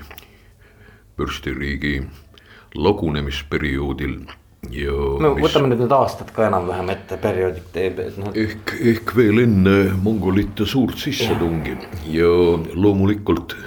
vürstiriigi 1.19 1.97
lagunemisperioodil 2.75 4.15
ja. 4.71 4.95
no 5.21 5.33
mis... 5.35 5.43
võtame 5.45 5.69
nüüd 5.71 5.83
need 5.83 5.95
aastad 5.95 6.31
ka 6.35 6.47
enam-vähem 6.47 6.93
ette, 6.93 7.19
perioodid 7.21 7.69
teeb, 7.75 8.01
noh. 8.21 8.33
ehk, 8.37 8.75
ehk 8.93 9.13
veel 9.17 9.43
enne 9.43 9.77
mongolite 10.05 10.67
suurt 10.69 10.97
sissetungi 11.01 11.75
ja, 12.13 12.31
loomulikult 12.73 13.57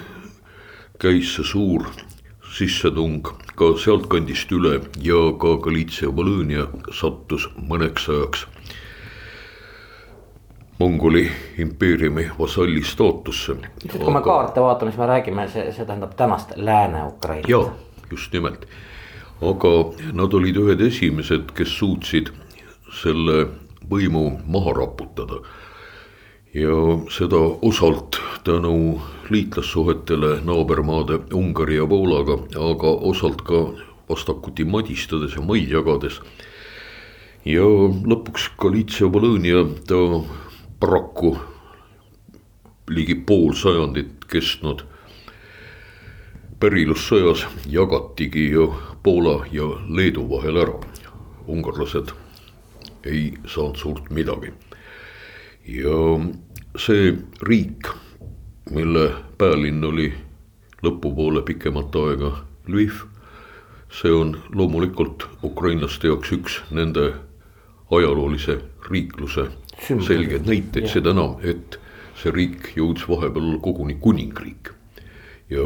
käis 1.03 1.37
see 1.37 1.47
suur 1.47 1.87
sissetung 2.57 3.27
ka 3.57 3.73
sealtkandist 3.81 4.53
üle 4.57 4.79
ja 5.05 5.19
ka 5.41 5.57
Galiitsia 5.65 6.09
Volõnia 6.15 6.67
sattus 6.95 7.49
mõneks 7.57 8.09
ajaks 8.13 8.47
Mongoli 10.79 11.31
impeeriumi 11.59 12.31
vasalli 12.39 12.83
staatusse. 12.85 13.57
kui 14.03 14.13
me 14.13 14.21
kaarte 14.21 14.61
vaatame, 14.61 14.91
siis 14.91 15.01
me 15.01 15.07
räägime, 15.07 15.49
see, 15.49 15.73
see 15.73 15.87
tähendab 15.87 16.13
tänast 16.17 16.53
Lääne-Ukrainat. 16.57 17.49
ja 17.49 17.63
just 18.11 18.33
nimelt, 18.33 18.67
aga 19.41 19.73
nad 20.13 20.35
olid 20.35 20.57
ühed 20.61 20.81
esimesed, 20.81 21.49
kes 21.57 21.79
suutsid 21.79 22.29
selle 23.03 23.47
võimu 23.89 24.37
maha 24.47 24.77
raputada. 24.77 25.41
ja 26.55 26.77
seda 27.13 27.41
osalt 27.63 28.21
tänu 28.45 29.01
liitlassuhetele 29.31 30.41
naabermaade 30.45 31.19
Ungari 31.35 31.77
ja 31.77 31.87
Poolaga, 31.87 32.39
aga 32.71 32.97
osalt 33.01 33.43
ka 33.43 33.67
vastakuti 34.09 34.65
madistades 34.65 35.35
ja 35.37 35.43
maid 35.43 35.71
jagades. 35.71 36.21
ja 37.45 37.65
lõpuks 38.13 38.51
Galiitsia 38.59 39.07
Volõnia 39.07 39.65
ta 39.87 40.21
paraku 40.81 41.37
ligi 42.91 43.15
pool 43.15 43.55
sajandit 43.57 44.27
kestnud 44.29 44.83
pärilussõjas 46.61 47.47
jagatigi 47.73 48.51
ju 48.53 48.67
Poola 49.03 49.47
ja 49.53 49.71
Leedu 49.89 50.27
vahel 50.29 50.61
ära. 50.61 50.77
ungarlased 51.47 52.13
ei 53.05 53.35
saanud 53.47 53.77
suurt 53.77 54.11
midagi. 54.11 54.53
ja 55.67 56.21
see 56.77 57.17
riik, 57.43 57.89
mille 58.71 59.13
pealinn 59.39 59.85
oli 59.85 60.13
lõpupoole 60.83 61.43
pikemat 61.43 61.97
aega 61.97 62.33
Lviv, 62.69 63.05
see 63.91 64.13
on 64.13 64.37
loomulikult 64.53 65.29
ukrainlaste 65.43 66.09
jaoks 66.09 66.33
üks 66.33 66.63
nende 66.71 67.15
ajaloolise 67.91 68.61
riikluse 68.91 69.49
selgeid 69.83 70.47
näiteid, 70.47 70.89
seda 70.91 71.13
enam, 71.13 71.37
et 71.45 71.79
see 72.17 72.33
riik 72.33 72.73
jõudis 72.77 73.07
vahepeal 73.09 73.59
koguni 73.63 73.99
kuningriik. 74.01 74.73
ja 75.51 75.63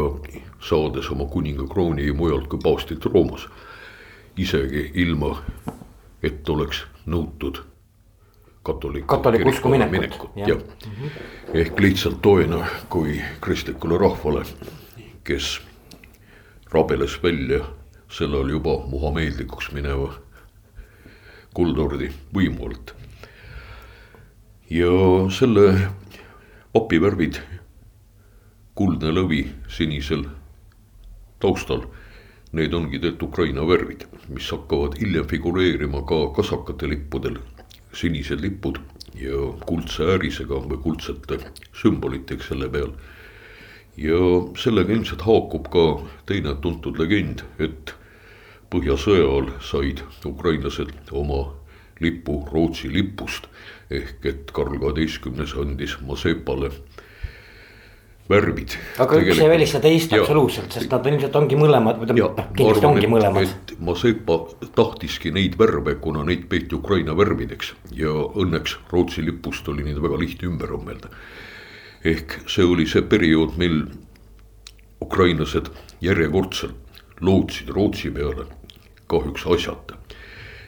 saades 0.61 1.09
oma 1.11 1.25
kuningakrooni 1.25 2.12
mujalt 2.12 2.49
kui 2.49 2.59
paavstilt 2.62 3.05
Roomas. 3.05 3.49
isegi 4.37 4.90
ilma, 4.94 5.42
et 6.23 6.49
oleks 6.49 6.85
nõutud 7.07 7.62
katoliku. 8.62 9.07
katoliku 9.07 9.49
usku 9.49 9.68
minekut, 9.68 10.31
jah 10.37 10.49
ja. 10.49 10.55
mm 10.55 10.92
-hmm.. 10.92 11.11
ehk 11.55 11.81
lihtsalt 11.81 12.23
toena 12.23 12.66
kui 12.88 13.23
kristlikule 13.40 13.99
rahvale, 13.99 14.42
kes 15.25 15.61
rabeles 16.73 17.23
välja 17.23 17.64
sellal 18.11 18.49
juba 18.49 18.87
muhameedlikuks 18.87 19.73
mineva 19.73 20.14
kuldordi 21.55 22.11
võimu 22.35 22.66
alt. 22.68 22.99
Ja 24.70 24.90
selle 25.35 25.64
papi 26.72 27.00
värvid, 27.02 27.40
kuldne 28.78 29.11
lõvi 29.12 29.42
sinisel 29.68 30.24
taustal, 31.42 31.85
need 32.54 32.74
ongi 32.74 32.98
tegelikult 32.98 33.28
Ukraina 33.28 33.66
värvid, 33.66 34.06
mis 34.30 34.50
hakkavad 34.54 34.98
hiljem 35.00 35.26
figureerima 35.30 36.04
ka 36.06 36.22
kasakate 36.37 36.90
lippudel 36.90 37.40
sinised 37.92 38.40
lipud 38.40 38.78
ja 39.18 39.50
kuldse 39.66 40.06
äärisega 40.14 40.61
või 40.70 40.78
kuldsete 40.85 41.40
sümbolitega 41.74 42.46
selle 42.46 42.68
peal. 42.70 42.92
ja 43.96 44.18
sellega 44.56 44.92
ilmselt 44.94 45.26
haakub 45.26 45.66
ka 45.68 45.87
teine 46.26 46.54
tuntud 46.62 46.98
legend, 46.98 47.42
et 47.59 47.94
Põhjasõja 48.70 49.24
ajal 49.26 49.48
said 49.66 50.00
ukrainlased 50.28 50.92
oma 51.11 51.40
lipu 52.00 52.40
Rootsi 52.52 52.90
lipust 52.92 53.48
ehk 53.90 54.26
et 54.26 54.50
Karl 54.54 54.78
kaheteistkümnes 54.78 55.54
andis 55.58 55.96
Mazepale 56.06 56.70
värvid. 58.30 58.76
aga 59.02 59.18
üks 59.18 59.40
ei 59.42 59.50
välista 59.50 59.80
teist 59.82 60.12
ja, 60.14 60.20
absoluutselt, 60.22 60.70
sest 60.72 60.92
nad 60.92 61.06
ilmselt 61.10 61.36
ongi 61.40 61.58
mõlemad, 61.58 62.02
noh 62.06 62.36
kindlasti 62.54 62.86
ongi 62.86 63.06
et, 63.06 63.12
mõlemad. 63.12 63.48
et 63.48 63.72
Mazepa 63.82 64.38
tahtiski 64.78 65.32
neid 65.34 65.56
värve, 65.58 65.96
kuna 66.02 66.22
neid 66.28 66.46
peeti 66.50 66.78
Ukraina 66.78 67.16
värvideks 67.18 67.74
ja 67.96 68.12
õnneks 68.12 68.78
Rootsi 68.92 69.24
lipust 69.26 69.68
oli 69.72 69.86
neid 69.88 69.98
väga 70.02 70.20
lihtne 70.20 70.50
ümber 70.52 70.76
õmmelda. 70.78 71.10
ehk 72.04 72.38
see 72.48 72.64
oli 72.64 72.86
see 72.88 73.02
periood, 73.02 73.58
mil 73.60 73.82
ukrainlased 75.02 75.72
järjekordselt 76.00 76.76
lootsid 77.20 77.68
Rootsi 77.68 78.10
peale, 78.10 78.46
kahjuks 79.10 79.44
asjata. 79.46 79.99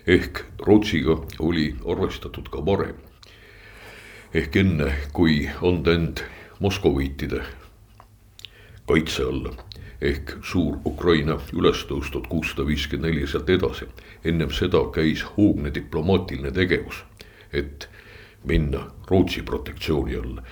Ehk 0.06 0.44
Rootsiga 0.58 1.16
oli 1.38 1.74
arvestatud 1.86 2.48
ka 2.50 2.66
varem. 2.66 2.96
ehk 4.34 4.56
enne, 4.56 4.92
kui 5.12 5.50
anda 5.62 5.92
end 5.92 6.24
moskoviitide 6.60 7.42
kaitse 8.86 9.22
alla 9.22 9.52
ehk 10.00 10.32
suur 10.42 10.78
Ukraina 10.84 11.38
ülestõus 11.52 12.10
tuhat 12.10 12.26
kuussada 12.26 12.66
viiskümmend 12.66 13.14
neli 13.14 13.26
sealt 13.26 13.50
edasi. 13.50 13.86
ennem 14.24 14.50
seda 14.50 14.82
käis 14.94 15.24
hoogne 15.36 15.74
diplomaatiline 15.74 16.50
tegevus, 16.50 17.04
et 17.52 17.88
minna 18.44 18.90
Rootsi 19.10 19.42
protektsiooni 19.42 20.16
alla 20.16 20.42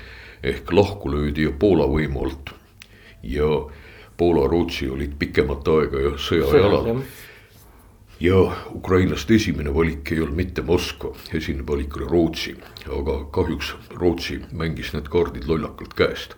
ehk 0.43 0.73
lahku 0.73 1.11
löödi 1.11 1.43
ju 1.43 1.53
Poola 1.59 1.87
võimu 1.87 2.25
alt. 2.25 2.51
ja 3.23 3.49
Poola-Rootsi 4.17 4.91
olid 4.91 5.13
pikemat 5.19 5.69
aega 5.69 6.01
ju 6.01 6.17
sõjajalal. 6.19 7.03
Ja 8.21 8.57
ukrainlaste 8.75 9.35
esimene 9.35 9.75
valik 9.75 10.13
ei 10.13 10.21
olnud 10.21 10.37
mitte 10.37 10.63
Moskva, 10.63 11.15
esimene 11.35 11.67
valik 11.67 11.97
oli 11.97 12.09
Rootsi, 12.09 12.57
aga 12.99 13.15
kahjuks 13.33 13.75
Rootsi 13.97 14.41
mängis 14.53 14.93
need 14.93 15.09
kaardid 15.09 15.49
lollakalt 15.49 15.95
käest 15.97 16.37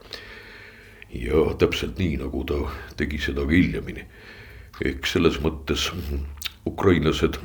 ja 1.15 1.47
täpselt 1.59 1.99
nii, 1.99 2.17
nagu 2.23 2.45
ta 2.49 2.61
tegi 2.97 3.19
seda 3.21 3.45
ka 3.47 3.53
hiljemini. 3.53 4.07
ehk 4.85 5.07
selles 5.07 5.37
mõttes 5.43 5.91
ukrainlased 6.67 7.37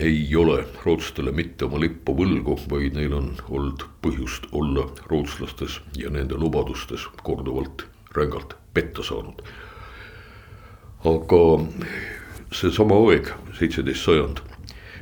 ei 0.00 0.36
ole 0.36 0.64
rootslastele 0.84 1.32
mitte 1.32 1.64
oma 1.64 1.80
lippu 1.80 2.14
võlgu, 2.18 2.58
vaid 2.70 2.98
neil 2.98 3.14
on 3.14 3.30
olnud 3.48 3.86
põhjust 4.02 4.50
olla 4.52 4.88
rootslastes 5.10 5.80
ja 5.96 6.10
nende 6.10 6.34
lubadustes 6.34 7.06
korduvalt 7.22 7.86
rängalt 8.14 8.56
petta 8.74 9.02
saanud. 9.02 9.42
aga 11.04 11.42
seesama 12.56 12.96
aeg, 13.10 13.28
seitseteist 13.58 14.06
sajand, 14.06 14.40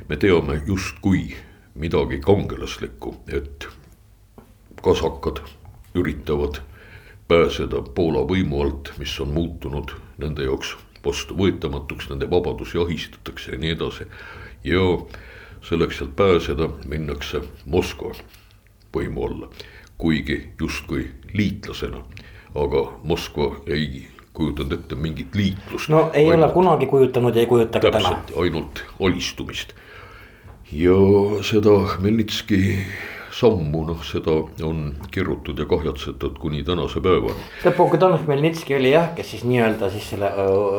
me 0.09 0.17
teame 0.19 0.59
justkui 0.67 1.35
midagi 1.75 2.19
kangelaslikku, 2.23 3.15
et 3.27 3.67
kasakad 4.83 5.39
üritavad 5.95 6.59
pääseda 7.27 7.81
Poola 7.95 8.25
võimu 8.27 8.59
alt, 8.63 8.91
mis 8.99 9.13
on 9.23 9.31
muutunud 9.33 9.95
nende 10.21 10.43
jaoks 10.45 10.75
vastuvõetamatuks, 11.05 12.09
nende 12.11 12.27
vabadusi 12.29 12.81
ahistatakse 12.81 13.55
ja 13.55 13.61
nii 13.61 13.71
edasi. 13.77 14.07
ja 14.63 14.81
selleks, 15.61 16.01
et 16.01 16.15
pääseda, 16.15 16.69
minnakse 16.87 17.41
Moskva 17.65 18.11
võimu 18.93 19.25
alla, 19.29 19.49
kuigi 19.97 20.49
justkui 20.59 21.07
liitlasena, 21.33 22.03
aga 22.55 22.83
Moskva 23.03 23.55
ei 23.67 24.07
kujutanud 24.35 24.77
ette 24.77 24.99
mingit 24.99 25.35
liitlust. 25.35 25.89
no 25.89 26.09
ei 26.13 26.27
ainult, 26.27 26.43
ole 26.43 26.53
kunagi 26.53 26.91
kujutanud 26.91 27.35
ja 27.35 27.45
ei 27.45 27.49
kujuta 27.49 27.79
ka 27.79 27.91
täna. 27.97 28.15
ainult 28.43 28.85
alistumist 28.99 29.75
ja 30.71 30.95
seda 31.45 31.75
Melnitski 32.01 32.61
sammu, 33.35 33.83
noh, 33.89 34.01
seda 34.05 34.35
on 34.63 34.93
kirutud 35.11 35.59
ja 35.59 35.65
kahjatsetud 35.67 36.37
kuni 36.39 36.63
tänase 36.63 37.01
päevani. 37.03 37.47
Bogdanov 37.77 38.23
Hmelnitski 38.23 38.77
oli 38.77 38.93
jah, 38.93 39.09
kes 39.15 39.33
siis 39.33 39.43
nii-öelda 39.47 39.89
siis 39.91 40.07
selle 40.13 40.31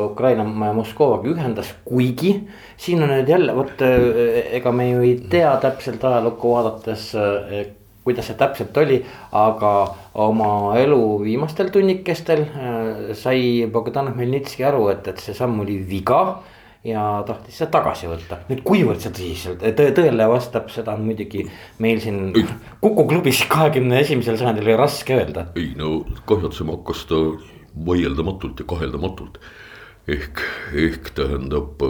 Ukraina 0.07 0.43
Moskvaga 0.43 1.29
ühendas, 1.29 1.73
kuigi 1.85 2.33
siin 2.77 3.03
on 3.05 3.13
nüüd 3.13 3.29
jälle 3.29 3.55
vot 3.55 3.83
ega 3.85 4.73
me 4.73 4.89
ju 4.89 5.03
ei 5.05 5.17
tea 5.29 5.53
täpselt 5.61 6.03
ajalukku 6.09 6.55
vaadates 6.55 7.11
kuidas 8.07 8.29
see 8.31 8.39
täpselt 8.39 8.77
oli, 8.79 9.01
aga 9.35 9.73
oma 10.27 10.51
elu 10.79 11.01
viimastel 11.23 11.71
tunnikestel 11.73 12.45
sai 13.19 13.41
Bogdan 13.71 14.13
Hmelnitski 14.13 14.65
aru, 14.67 14.87
et, 14.95 15.07
et 15.11 15.19
see 15.23 15.35
samm 15.37 15.59
oli 15.65 15.81
viga 15.89 16.21
ja 16.87 17.03
tahtis 17.27 17.57
seda 17.59 17.71
tagasi 17.77 18.09
võtta. 18.09 18.39
nüüd 18.49 18.61
kuivõrd 18.67 19.01
see 19.03 19.13
tõsiselt 19.15 19.63
tõ, 19.77 19.89
tõele 19.97 20.27
vastab, 20.31 20.69
seda 20.73 20.95
on 20.95 21.05
muidugi 21.07 21.45
meil 21.83 22.01
siin 22.03 22.33
Kuku 22.81 23.07
klubis 23.09 23.43
kahekümne 23.49 24.01
esimesel 24.03 24.37
sajandil 24.39 24.69
oli 24.69 24.77
raske 24.79 25.17
öelda. 25.17 25.47
ei 25.59 25.73
no 25.77 26.01
kahjatsema 26.29 26.77
hakkas 26.77 27.05
ta 27.09 27.21
vaieldamatult 27.87 28.61
ja 28.63 28.69
kaheldamatult. 28.69 29.41
ehk, 30.07 30.43
ehk 30.73 31.11
tähendab 31.17 31.83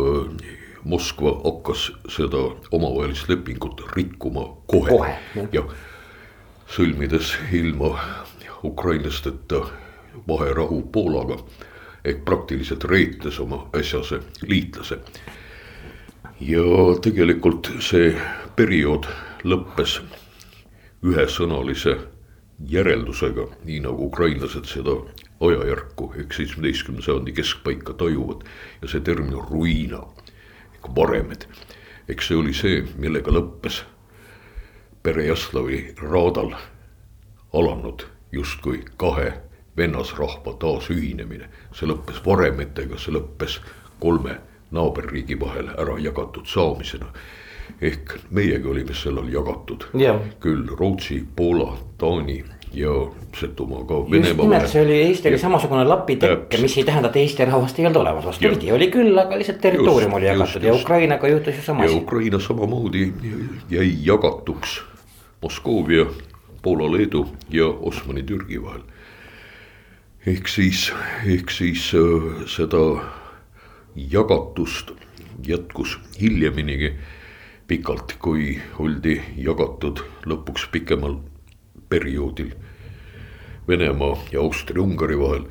Moskva 0.87 1.33
hakkas 1.43 1.91
seda 2.09 2.39
omavahelist 2.71 3.29
lepingut 3.29 3.81
rikkuma 3.95 4.45
kohe, 4.71 4.89
kohe. 4.89 5.47
ja 5.51 5.63
sõlmides 6.67 7.31
ilma 7.51 7.95
ukrainlasteta 8.63 9.61
vaherahu 10.27 10.81
Poolaga 10.91 11.37
ehk 12.05 12.25
praktiliselt 12.25 12.83
reetes 12.83 13.39
oma 13.39 13.67
äsjase 13.75 14.19
liitlase. 14.41 14.99
ja 16.39 16.63
tegelikult 17.01 17.71
see 17.79 18.11
periood 18.55 19.07
lõppes 19.43 20.01
ühesõnalise 21.03 21.95
järeldusega, 22.69 23.47
nii 23.65 23.79
nagu 23.79 24.05
ukrainlased 24.05 24.65
seda 24.69 24.99
ajajärku 25.41 26.11
ehk 26.19 26.33
seitsmeteistkümnenda 26.33 27.05
sajandi 27.05 27.33
keskpaika 27.39 27.93
tajuvad 27.93 28.45
ja 28.81 28.87
see 28.91 29.01
termin 29.01 29.39
ruiina 29.49 30.03
ehk 30.75 30.89
varemed. 30.95 31.47
eks 32.07 32.27
see 32.27 32.37
oli 32.37 32.53
see, 32.53 32.83
millega 32.97 33.31
lõppes 33.31 33.83
Perejaslavi 35.07 35.93
raadal 36.01 36.49
alanud 37.53 38.01
justkui 38.31 38.81
kahe 38.97 39.33
vennasrahva 39.77 40.51
taasühinemine. 40.59 41.45
see 41.71 41.87
lõppes 41.87 42.19
varemetega, 42.25 42.97
see 42.99 43.13
lõppes 43.15 43.61
kolme 44.03 44.35
naaberriigi 44.75 45.37
vahel 45.39 45.69
ära 45.79 45.95
jagatud 46.03 46.43
saamisena. 46.51 47.07
ehk 47.81 48.17
meiegi 48.31 48.67
olime 48.67 48.93
sellal 48.93 49.29
jagatud 49.31 49.85
yeah., 49.95 50.19
küll 50.43 50.67
Rootsi, 50.79 51.23
Poola, 51.35 51.77
Taani 51.97 52.43
ja 52.73 52.91
Setomaa 53.39 53.85
ka 53.87 54.01
Venemaa. 54.11 54.27
just 54.27 54.41
nimelt, 54.41 54.67
see 54.67 54.83
oli 54.83 54.99
Eesti 55.05 55.29
oli 55.29 55.39
samasugune 55.39 55.83
lapitekke, 55.83 56.61
mis 56.61 56.77
ei 56.77 56.83
tähenda, 56.83 57.07
et 57.07 57.15
Eesti 57.23 57.45
rahvast 57.45 57.79
ei 57.79 57.85
olnud 57.85 58.01
olemas, 58.01 58.25
vastupidi, 58.25 58.71
oli 58.71 58.91
küll, 58.91 59.15
aga 59.23 59.39
lihtsalt 59.39 59.63
territoorium 59.63 60.11
just, 60.11 60.19
oli 60.19 60.31
jagatud 60.33 60.61
just, 60.61 60.67
ja 60.67 60.75
Ukrainaga 60.83 61.27
juhtus 61.27 61.55
ju 61.55 61.65
sama 61.71 61.87
asi. 61.87 61.95
ja 61.95 62.01
Ukraina 62.03 62.39
samamoodi 62.39 63.07
jäi 63.69 63.89
jagatuks 64.03 64.81
Moskoovia, 65.41 66.05
Poola, 66.61 66.91
Leedu 66.91 67.27
ja 67.49 67.67
Osmani-Türgi 67.67 68.61
vahel 68.63 68.81
ehk 70.27 70.47
siis, 70.51 70.89
ehk 71.25 71.51
siis 71.55 71.91
äh, 71.95 72.25
seda 72.51 72.81
jagatust 73.95 74.91
jätkus 75.47 75.97
hiljeminigi 76.19 76.91
pikalt, 77.67 78.17
kui 78.19 78.57
oldi 78.79 79.21
jagatud 79.39 80.03
lõpuks 80.27 80.67
pikemal 80.71 81.19
perioodil 81.89 82.51
Venemaa 83.67 84.17
ja 84.31 84.43
Austria-Ungari 84.43 85.19
vahel. 85.19 85.47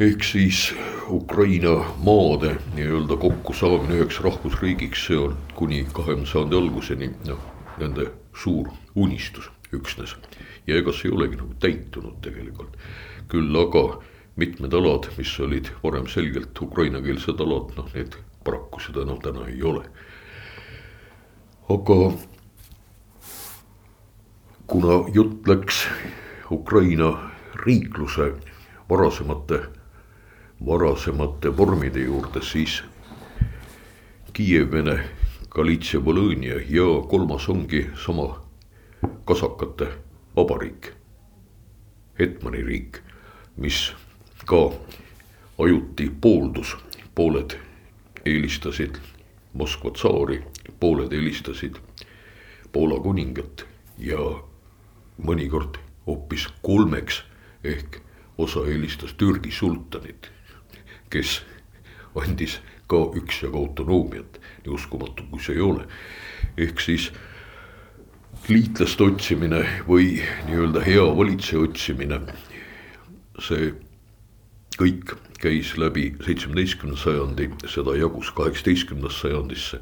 ehk 0.00 0.24
siis 0.24 0.72
Ukraina 1.08 1.74
maade 2.04 2.56
nii-öelda 2.74 3.16
kokkusaamine 3.16 4.00
üheks 4.00 4.22
rahvusriigiks, 4.24 5.06
see 5.06 5.18
on 5.18 5.36
kuni 5.54 5.84
kahekümnenda 5.92 6.32
sajandi 6.32 6.56
alguseni 6.56 7.10
noh, 7.28 7.44
nende 7.78 8.08
suur 8.34 8.72
unistus 8.94 9.50
üksnes. 9.72 10.16
ja 10.66 10.76
ega 10.76 10.92
see 10.92 11.08
ei 11.08 11.16
olegi 11.16 11.36
nagu 11.36 11.54
täitunud 11.60 12.20
tegelikult, 12.22 12.76
küll 13.28 13.56
aga 13.56 14.02
mitmed 14.36 14.74
alad, 14.74 15.08
mis 15.18 15.32
olid 15.40 15.70
varem 15.82 16.06
selgelt 16.08 16.60
ukrainakeelsed 16.60 17.40
alad, 17.40 17.72
noh 17.76 17.88
need 17.94 18.16
paraku 18.44 18.80
seda 18.80 19.02
enam 19.02 19.20
täna 19.22 19.46
ei 19.48 19.62
ole. 19.62 19.84
aga 21.68 21.98
kuna 24.66 25.02
jutt 25.14 25.48
läks 25.48 25.86
Ukraina 26.50 27.12
riikluse 27.64 28.34
varasemate 28.88 29.62
varasemate 30.66 31.50
vormide 31.56 32.04
juurde, 32.04 32.42
siis 32.42 32.82
Kiiev-Vene, 34.32 35.00
Galitsia, 35.50 36.00
Volõnia 36.00 36.60
ja 36.68 36.86
kolmas 37.10 37.48
ongi 37.52 37.84
sama 38.04 38.30
kasakate 39.24 39.88
vabariik, 40.36 40.92
Hetmani 42.18 42.62
riik, 42.62 42.98
mis 43.56 43.92
ka 44.46 44.72
ajuti 45.58 46.10
pooldus, 46.20 46.76
pooled 47.14 47.56
eelistasid 48.24 49.00
Moskva 49.52 49.90
tsaari, 49.90 50.42
pooled 50.80 51.12
eelistasid 51.12 51.76
Poola 52.72 53.00
kuningat 53.04 53.66
ja 53.98 54.20
mõnikord 55.20 55.76
hoopis 56.06 56.46
kolmeks 56.62 57.22
ehk 57.64 57.98
osa 58.38 58.64
eelistas 58.68 59.12
Türgi 59.20 59.52
sultanit 59.52 60.30
kes 61.12 61.42
andis 62.16 62.58
ka 62.88 63.00
üksjagu 63.18 63.58
autonoomiat, 63.60 64.38
nii 64.64 64.74
uskumatu 64.76 65.26
kui 65.30 65.42
see 65.44 65.56
ei 65.58 65.64
ole. 65.64 65.86
ehk 66.56 66.80
siis 66.80 67.10
liitlaste 68.48 69.04
otsimine 69.04 69.62
või 69.86 70.16
nii-öelda 70.48 70.82
hea 70.86 71.04
valitseja 71.16 71.62
otsimine, 71.62 72.20
see 73.38 73.72
kõik 74.78 75.14
käis 75.42 75.74
läbi 75.78 76.12
seitsmeteistkümnenda 76.24 77.00
sajandi, 77.02 77.48
seda 77.70 77.96
jagus 77.98 78.30
kaheksateistkümnendasse 78.36 79.28
sajandisse. 79.28 79.80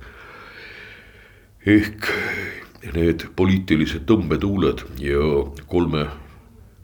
ehk 1.67 2.07
need 2.95 3.27
poliitilised 3.37 4.07
tõmbetuuled 4.09 4.87
ja 4.99 5.21
kolme 5.69 6.07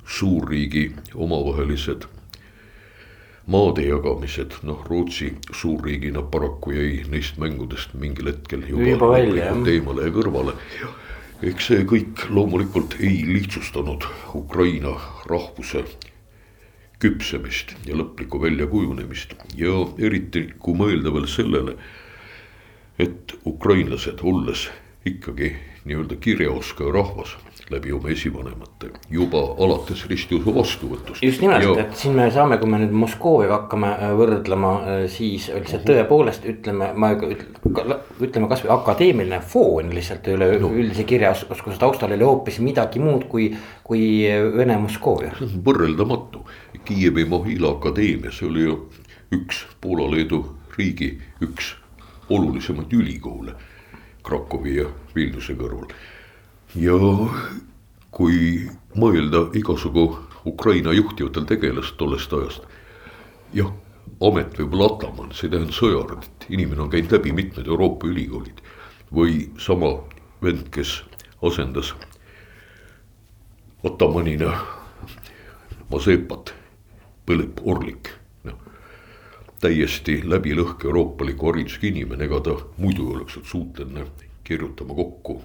suurriigi 0.04 0.90
omavahelised 1.14 2.04
maade 3.46 3.86
jagamised, 3.86 4.58
noh 4.62 4.84
Rootsi 4.90 5.30
suurriigina 5.54 6.22
paraku 6.22 6.74
jäi 6.76 7.04
neist 7.08 7.38
mängudest 7.38 7.94
mingil 7.94 8.32
hetkel 8.32 8.66
juba, 8.68 8.88
juba 8.90 9.10
välja, 9.12 9.52
eemale 9.72 10.08
ja 10.08 10.14
kõrvale. 10.14 10.56
Eks 11.44 11.68
see 11.68 11.84
kõik 11.84 12.26
loomulikult 12.32 12.96
ei 13.00 13.20
lihtsustanud 13.28 14.06
Ukraina 14.38 14.94
rahvuse 15.28 15.82
küpsemist 17.02 17.74
ja 17.84 17.96
lõplikku 17.98 18.40
väljakujunemist. 18.40 19.34
Ja 19.56 19.84
eriti 20.00 20.46
kui 20.58 20.78
mõelda 20.78 21.12
veel 21.12 21.28
sellele, 21.28 21.76
et 22.98 23.36
ukrainlased, 23.44 24.22
olles 24.24 24.68
ikkagi 25.04 25.52
nii-öelda 25.86 26.16
kirjaoskaja 26.20 26.92
rahvas 26.92 27.36
läbi 27.70 27.92
oma 27.92 28.08
esivanemate 28.08 28.90
juba 29.10 29.40
alates 29.58 30.06
ristiusu 30.06 30.54
vastuvõtust. 30.54 31.22
just 31.22 31.40
nimelt 31.40 31.62
ja..., 31.64 31.74
et 31.82 31.96
siin 31.98 32.14
me 32.14 32.28
saame, 32.30 32.58
kui 32.62 32.70
me 32.70 32.78
nüüd 32.78 32.94
Moskooviga 32.94 33.60
hakkame 33.60 33.90
äh, 33.90 34.12
võrdlema, 34.18 34.72
äh, 34.82 35.00
siis 35.10 35.48
see 35.50 35.80
tõepoolest 35.88 36.46
ütleme, 36.46 36.92
ma 36.94 37.10
ütleme 37.16 38.50
kasvõi 38.50 38.70
akadeemiline 38.76 39.40
foon 39.50 39.90
lihtsalt 39.94 40.30
üleüldise 40.30 41.02
no. 41.02 41.08
kirjaoskuse 41.10 41.78
taustal 41.82 42.14
oli 42.14 42.26
hoopis 42.28 42.60
midagi 42.62 43.02
muud 43.02 43.26
kui, 43.30 43.50
kui 43.86 44.04
Vene 44.56 44.78
Moskoovia. 44.82 45.34
võrreldamatu, 45.66 46.46
Kiievi 46.86 47.24
Mohila 47.26 47.74
akadeemia, 47.74 48.30
see 48.30 48.46
oli 48.46 48.68
ju 48.68 48.76
üks 49.34 49.64
Poola-Leedu 49.82 50.44
riigi 50.78 51.16
üks 51.42 51.74
olulisemaid 52.30 52.94
ülikoole 52.94 53.56
Krakowi 54.26 54.76
ja 54.80 54.90
Vilniuse 55.14 55.54
kõrval 55.58 55.88
ja 56.74 56.96
kui 58.10 58.66
mõelda 58.98 59.46
igasugu 59.56 60.06
Ukraina 60.46 60.92
juhtivatel 60.92 61.46
tegelast 61.46 61.96
tollest 61.96 62.32
ajast. 62.32 62.62
jah, 63.54 63.70
amet 64.20 64.58
võib 64.58 64.74
olla 64.74 64.90
ataman, 64.94 65.32
see 65.32 65.46
ei 65.48 65.54
tähenda 65.54 65.72
sõjaväed, 65.72 66.48
inimene 66.48 66.82
on 66.82 66.90
käinud 66.90 67.12
läbi 67.12 67.32
mitmed 67.32 67.66
Euroopa 67.66 68.06
ülikoolid. 68.06 68.60
või 69.12 69.50
sama 69.58 70.02
vend, 70.42 70.68
kes 70.70 71.02
asendas 71.42 71.94
atamanina 73.84 74.52
Mazepat, 75.90 76.54
Põlep 77.26 77.60
Orlik. 77.64 78.10
Täiesti 79.60 80.20
läbilõhke 80.24 80.88
euroopaliku 80.88 81.50
haridusega 81.50 81.88
inimene, 81.88 82.24
ega 82.28 82.40
ta 82.40 82.56
muidu 82.78 83.08
ei 83.08 83.16
oleks 83.16 83.38
suuteline 83.42 84.06
kirjutama 84.44 84.94
kokku 84.94 85.40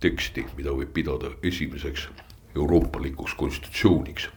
teksti, 0.00 0.44
mida 0.56 0.74
võib 0.76 0.92
pidada 0.94 1.32
esimeseks 1.42 2.08
euroopalikuks 2.56 3.34
konstitutsiooniks. 3.34 4.28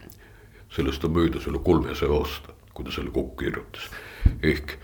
sellest 0.70 1.04
on 1.04 1.12
möödas 1.12 1.46
üle 1.50 1.58
kolmesaja 1.58 2.12
aasta, 2.12 2.52
kui 2.74 2.84
ta 2.84 2.90
selle 2.90 3.10
kokku 3.10 3.36
kirjutas. 3.36 3.90
ehk 4.42 4.78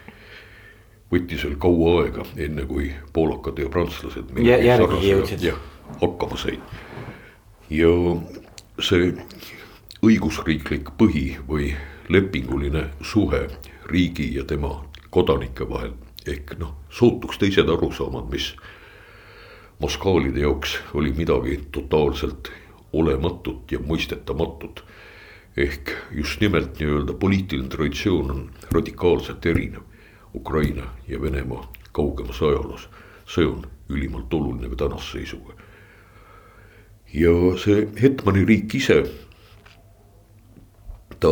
võttis 1.13 1.45
veel 1.45 1.57
kaua 1.57 2.03
aega, 2.03 2.27
enne 2.37 2.67
kui 2.67 2.93
poolakad 3.13 3.59
ja 3.59 3.69
prantslased. 3.69 4.33
hakkama 6.01 6.37
said. 6.37 6.61
ja 7.71 7.89
see 8.81 9.15
õigusriiklik 10.03 10.91
põhi 10.99 11.39
või 11.49 11.73
lepinguline 12.09 12.91
suhe 13.03 13.47
riigi 13.87 14.35
ja 14.35 14.45
tema 14.45 14.85
kodanike 15.11 15.69
vahel 15.69 15.93
ehk 16.27 16.57
noh, 16.59 16.75
sootuks 16.91 17.39
teised 17.39 17.69
arusaamad, 17.71 18.31
mis 18.31 18.55
moskaalide 19.79 20.41
jaoks 20.41 20.79
oli 20.95 21.13
midagi 21.13 21.61
totaalselt 21.73 22.51
olematut 22.93 23.73
ja 23.73 23.79
mõistetamatut. 23.79 24.85
ehk 25.57 25.91
just 26.13 26.41
nimelt 26.41 26.81
nii-öelda 26.81 27.15
poliitiline 27.17 27.69
traditsioon 27.69 28.31
on 28.31 28.51
radikaalselt 28.71 29.47
erinev 29.47 29.83
Ukraina 30.35 30.91
ja 31.09 31.21
Venemaa 31.21 31.73
kaugemas 31.93 32.43
ajaloos. 32.43 32.89
see 33.27 33.47
on 33.47 33.65
ülimalt 33.89 34.35
oluline 34.35 34.77
tänase 34.77 35.13
seisuga. 35.13 35.55
ja 37.15 37.31
see 37.65 37.89
Hetmani 38.03 38.45
riik 38.45 38.75
ise, 38.75 39.03
ta 41.21 41.29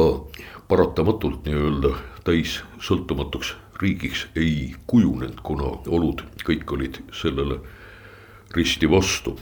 paratamatult 0.69 1.45
nii-öelda 1.45 2.14
täis 2.25 2.63
sõltumatuks 2.81 3.55
riigiks 3.81 4.27
ei 4.37 4.75
kujunenud, 4.87 5.41
kuna 5.43 5.75
olud 5.89 6.23
kõik 6.45 6.73
olid 6.73 7.01
sellele 7.13 7.61
risti 8.55 8.91
vastu. 8.91 9.39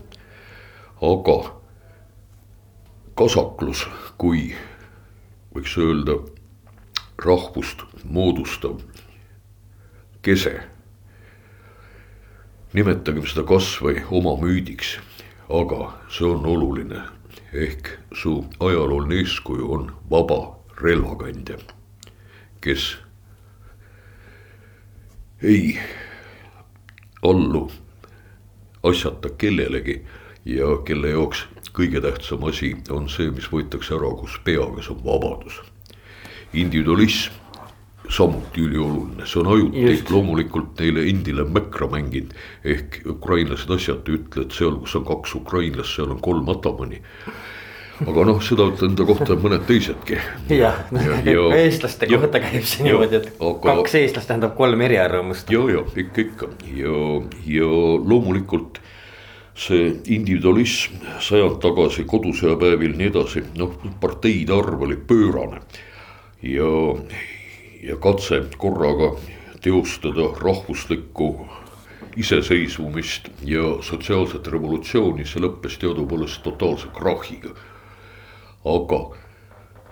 aga 1.02 1.36
kasaklus 3.18 3.86
kui 4.18 4.54
võiks 5.54 5.74
öelda 5.78 6.14
rahvust 7.18 7.82
moodustav 8.04 8.80
kese. 10.22 10.62
nimetagem 12.72 13.26
seda 13.26 13.44
kasvõi 13.44 14.02
oma 14.10 14.36
müüdiks, 14.40 14.96
aga 15.50 15.92
see 16.08 16.26
on 16.26 16.46
oluline 16.46 17.02
ehk 17.52 17.98
su 18.16 18.44
ajalooline 18.60 19.20
eeskuju 19.20 19.72
on 19.72 19.90
vaba 20.10 20.56
relvakandja, 20.80 21.58
kes 22.62 22.96
ei 25.42 25.78
allu 27.22 27.70
asjata 28.82 29.30
kellelegi 29.38 30.02
ja 30.44 30.76
kelle 30.86 31.10
jaoks 31.14 31.46
kõige 31.74 32.02
tähtsam 32.04 32.44
asi 32.48 32.74
on 32.90 33.08
see, 33.10 33.30
mis 33.34 33.48
võetakse 33.50 33.94
ära 33.96 34.10
koos 34.18 34.34
peaga, 34.44 34.82
see 34.82 34.94
on 34.94 35.04
vabadus. 35.04 35.60
individualism 36.52 37.32
samuti 38.10 38.60
ülioluline, 38.60 39.26
see 39.26 39.40
on 39.40 39.48
ajuti 39.54 40.12
loomulikult 40.12 40.80
neile 40.80 41.06
endile 41.08 41.46
mäkra 41.48 41.88
mänginud. 41.88 42.34
ehk 42.64 43.00
ukrainlased 43.06 43.70
asjata 43.70 44.12
ei 44.12 44.18
ütle, 44.18 44.46
et 44.46 44.52
seal, 44.52 44.76
kus 44.80 44.96
on 44.96 45.04
kaks 45.04 45.34
ukrainlast, 45.34 45.96
seal 45.96 46.10
on 46.10 46.20
kolm 46.20 46.48
atamani 46.48 47.00
aga 48.00 48.24
noh, 48.26 48.40
seda 48.44 48.68
enda 48.86 49.06
kohta 49.06 49.36
mõned 49.38 49.66
teisedki. 49.68 50.18
jah 50.50 50.80
ja, 50.92 51.18
ja, 51.26 51.44
eestlaste 51.62 52.08
ja, 52.10 52.18
kohta 52.18 52.40
käib 52.42 52.64
see 52.68 52.86
niimoodi, 52.86 53.20
et 53.20 53.28
aga, 53.36 53.76
kaks 53.82 53.98
eestlast 54.00 54.30
tähendab 54.32 54.56
kolm 54.58 54.80
eriarvamust. 54.88 55.50
ja, 55.52 55.62
ja 55.70 55.84
ikka, 56.04 56.26
ikka 56.26 56.50
ja, 56.78 56.96
ja 57.58 57.70
loomulikult 58.12 58.82
see 59.58 59.90
individualism 60.14 61.02
sajand 61.20 61.58
tagasi 61.60 62.06
kodusõjapäevil, 62.08 62.96
nii 62.96 63.10
edasi, 63.12 63.44
noh 63.60 63.76
parteide 64.00 64.56
arv 64.56 64.86
oli 64.88 64.96
pöörane. 64.96 65.60
ja, 66.42 66.70
ja 67.82 67.98
katse 68.00 68.44
korraga 68.56 69.12
teostada 69.62 70.32
rahvuslikku 70.40 71.34
iseseisvumist 72.16 73.28
ja 73.44 73.62
sotsiaalset 73.80 74.48
revolutsiooni, 74.52 75.24
see 75.24 75.40
lõppes 75.40 75.78
teadupoolest 75.80 76.42
totaalse 76.44 76.90
krahhiga. 76.96 77.54
Aga 78.64 79.00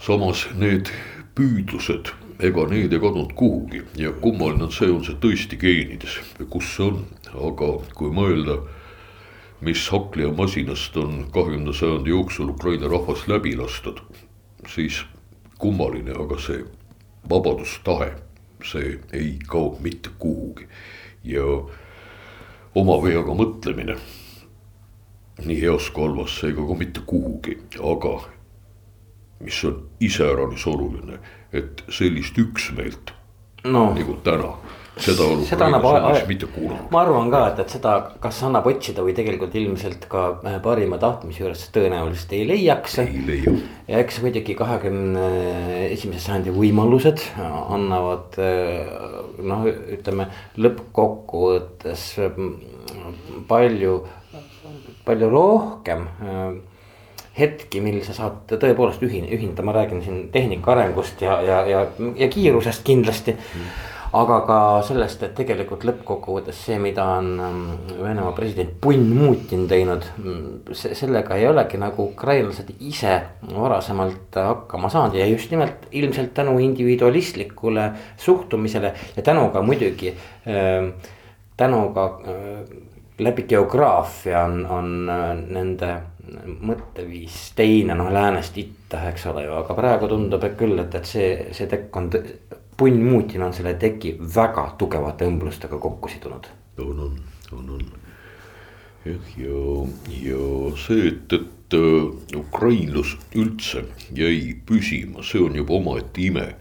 samas 0.00 0.46
need 0.56 0.90
püüdlused, 1.34 2.12
ega 2.40 2.66
need 2.70 2.92
ei 2.92 3.00
kadunud 3.00 3.32
kuhugi. 3.36 3.82
Ja 4.00 4.12
kummaline 4.12 4.68
on 4.68 4.74
see, 4.74 4.90
on 4.90 5.04
see 5.04 5.18
tõesti 5.20 5.58
geenides. 5.60 6.18
Kus 6.50 6.76
see 6.76 6.88
on, 6.88 7.02
aga 7.34 7.72
kui 7.94 8.12
mõelda 8.14 8.60
mis 9.60 9.88
hakklihamasinast 9.92 10.96
on 10.96 11.26
kahekümnenda 11.32 11.72
sajandi 11.72 12.10
jooksul 12.10 12.48
Ukraina 12.48 12.88
rahvas 12.88 13.26
läbi 13.28 13.56
lastud, 13.56 14.00
siis 14.68 15.02
kummaline, 15.58 16.14
aga 16.16 16.38
see 16.40 16.64
vabadustahe, 17.28 18.14
see 18.64 18.96
ei 19.12 19.36
kao 19.46 19.76
mitte 19.80 20.10
kuhugi. 20.18 20.68
Ja 21.24 21.44
oma 22.74 22.96
veaga 23.04 23.36
mõtlemine, 23.36 23.98
nii 25.44 25.60
heas 25.60 25.90
kui 25.92 26.08
halvas, 26.08 26.38
see 26.40 26.54
ei 26.54 26.56
kao 26.56 26.76
mitte 26.80 27.04
kuhugi, 27.06 27.58
aga 27.92 28.16
mis 29.40 29.62
on 29.64 29.80
iseäranis 30.00 30.66
oluline, 30.66 31.20
et 31.52 31.84
sellist 31.88 32.38
üksmeelt 32.38 33.14
no. 33.64 33.90
nagu 33.96 34.18
täna 34.24 34.54
seda 35.00 35.26
seda 35.48 35.66
annab 35.68 35.86
aeg, 35.88 36.44
ma 36.92 37.02
arvan 37.02 37.30
ka, 37.32 37.40
et, 37.50 37.60
et 37.64 37.74
seda 37.76 37.94
kas 38.22 38.40
annab 38.46 38.66
otsida 38.70 39.04
või 39.04 39.14
tegelikult 39.16 39.54
ilmselt 39.58 40.06
ka 40.10 40.24
äh, 40.44 40.58
parima 40.64 40.98
tahtmise 41.00 41.44
juures 41.44 41.62
tõenäoliselt 41.74 42.34
ei 42.36 42.46
leiaks. 42.48 42.98
ei 43.04 43.22
leia. 43.26 43.54
ja 43.88 44.00
eks 44.04 44.20
muidugi 44.24 44.56
kahekümne 44.58 45.26
esimese 45.88 46.26
sajandi 46.26 46.54
võimalused 46.54 47.24
annavad 47.40 48.40
äh, 48.42 48.90
noh, 49.40 49.68
ütleme 49.96 50.28
lõppkokkuvõttes 50.60 52.06
mm, 52.28 53.46
palju, 53.48 53.96
palju 55.06 55.32
rohkem 55.32 56.08
äh, 56.20 56.44
hetki, 57.40 57.80
mil 57.84 58.00
sa 58.06 58.16
saad 58.16 58.52
tõepoolest 58.52 59.02
ühin-, 59.06 59.28
ühineda, 59.28 59.64
ma 59.66 59.76
räägin 59.76 60.04
siin 60.04 60.26
tehnika 60.32 60.74
arengust 60.74 61.22
ja, 61.24 61.40
ja, 61.44 61.62
ja, 61.68 61.86
ja 62.16 62.28
kiirusest 62.32 62.84
kindlasti. 62.86 63.36
Mm 63.36 63.88
aga 64.10 64.40
ka 64.46 64.58
sellest, 64.86 65.22
et 65.22 65.34
tegelikult 65.38 65.84
lõppkokkuvõttes 65.86 66.58
see, 66.66 66.78
mida 66.82 67.04
on 67.20 67.28
ähm, 67.44 67.60
Venemaa 68.00 68.32
president 68.34 68.72
Punmutin 68.82 69.68
teinud, 69.70 70.06
mm, 70.18 70.74
sellega 70.74 71.38
ei 71.38 71.46
olegi 71.46 71.78
nagu 71.78 72.08
ukrainlased 72.10 72.72
ise 72.80 73.14
varasemalt 73.54 74.40
hakkama 74.40 74.90
saanud. 74.90 75.18
Ja 75.18 75.28
just 75.30 75.52
nimelt 75.54 75.86
ilmselt 75.94 76.34
tänu 76.34 76.58
individualistlikule 76.58 77.90
suhtumisele 78.18 78.94
ja 79.16 79.22
tänu 79.22 79.48
ka 79.54 79.62
muidugi, 79.62 80.14
ähm, 80.48 80.94
tänu 81.56 81.88
ka 81.94 82.06
äh, 82.26 82.64
läbi 83.18 83.46
geograafia 83.46 84.42
on, 84.48 84.64
on 84.66 85.10
äh, 85.10 85.36
nende 85.46 85.94
mõtteviis 86.60 87.52
teine, 87.56 87.94
noh 87.98 88.10
läänest 88.12 88.56
itta, 88.60 89.02
eks 89.10 89.26
ole 89.30 89.44
ju, 89.44 89.54
aga 89.56 89.74
praegu 89.76 90.08
tundub 90.10 90.44
et 90.44 90.56
küll, 90.58 90.78
et, 90.82 90.94
et 90.94 91.06
see, 91.06 91.30
see 91.56 91.68
tekk 91.70 91.96
on 91.96 92.10
punn 92.80 93.02
Mutin 93.04 93.42
on 93.42 93.52
selle 93.52 93.74
teki 93.80 94.14
väga 94.34 94.70
tugevate 94.80 95.28
õmblustega 95.28 95.78
kokku 95.78 96.08
sidunud. 96.08 96.46
on, 96.78 97.00
on, 97.00 97.18
on, 97.52 97.70
on. 97.76 97.82
jah, 99.04 99.32
ja, 99.36 99.64
ja 100.22 100.44
see, 100.80 101.08
et, 101.12 101.32
et 101.32 101.76
äh, 101.76 102.36
ukrainlus 102.36 103.16
üldse 103.34 103.84
jäi 104.16 104.54
püsima, 104.66 105.22
see 105.22 105.42
on 105.44 105.56
juba 105.56 105.76
omaette 105.76 106.24
ime. 106.24 106.54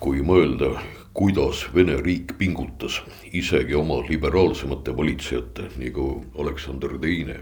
kui 0.00 0.20
mõelda, 0.20 0.74
kuidas 1.16 1.62
Vene 1.74 1.94
riik 1.96 2.34
pingutas 2.38 2.98
isegi 3.32 3.74
oma 3.74 4.02
liberaalsemate 4.08 4.96
valitsejate 4.96 5.70
nagu 5.80 6.24
Aleksander 6.38 6.98
Teine 7.00 7.38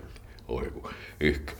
aegu 0.58 0.88
ehk 1.20 1.54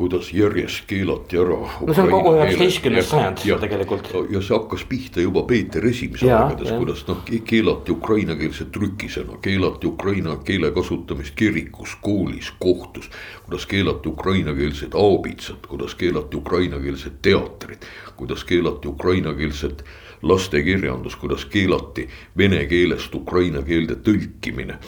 kuidas 0.00 0.32
järjest 0.32 0.86
keelati 0.86 1.36
ära. 1.36 1.56
no 1.86 1.94
see 1.94 2.02
on 2.02 2.10
kogu 2.10 2.30
üheksateistkümnes 2.38 3.08
sajand 3.10 3.42
tegelikult. 3.60 4.08
ja 4.32 4.40
see 4.40 4.56
hakkas 4.56 4.84
pihta 4.88 5.20
juba 5.20 5.42
Peeter 5.48 5.84
Esimese 5.86 6.30
aegades, 6.32 6.70
kuidas 6.72 7.02
noh 7.08 7.20
keelati 7.50 7.92
ukrainakeelset 7.92 8.70
trükisõna, 8.72 9.36
keelati 9.44 9.90
ukraina 9.90 10.38
keele 10.44 10.70
kasutamist 10.72 11.36
kirikus, 11.36 11.98
koolis, 12.00 12.48
kohtus. 12.58 13.10
kuidas 13.44 13.66
keelati 13.66 14.08
ukrainakeelset 14.08 14.96
aabitsat, 14.96 15.68
kuidas 15.68 15.94
keelati 16.00 16.40
ukrainakeelset 16.40 17.20
teatrit, 17.22 17.84
kuidas 18.16 18.44
keelati 18.48 18.88
ukrainakeelset 18.88 19.84
lastekirjandus, 20.22 21.16
kuidas 21.16 21.44
keelati 21.44 22.08
vene 22.38 22.64
keelest 22.72 23.14
ukraina 23.14 23.62
keelde 23.62 24.00
tõlkimine. 24.00 24.80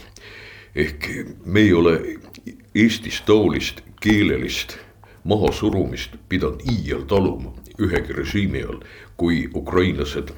ehk 0.74 1.08
me 1.44 1.60
ei 1.60 1.72
ole 1.72 2.00
Eestis 2.74 3.20
taolist 3.26 3.82
keelelist 4.00 4.78
mahasurumist 5.24 6.16
pidanud 6.28 6.62
iial 6.72 7.04
taluma 7.08 7.52
ühegi 7.78 8.16
režiimi 8.16 8.62
all, 8.64 8.80
kui 9.16 9.44
ukrainlased 9.54 10.32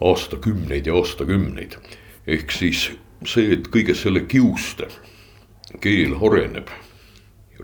aastakümneid 0.00 0.86
ja 0.86 0.94
aastakümneid. 0.98 1.76
ehk 2.26 2.50
siis 2.50 2.90
see, 3.26 3.52
et 3.52 3.68
kõige 3.68 3.94
selle 3.94 4.24
kiuste 4.26 4.88
keel 5.80 6.14
areneb, 6.18 6.68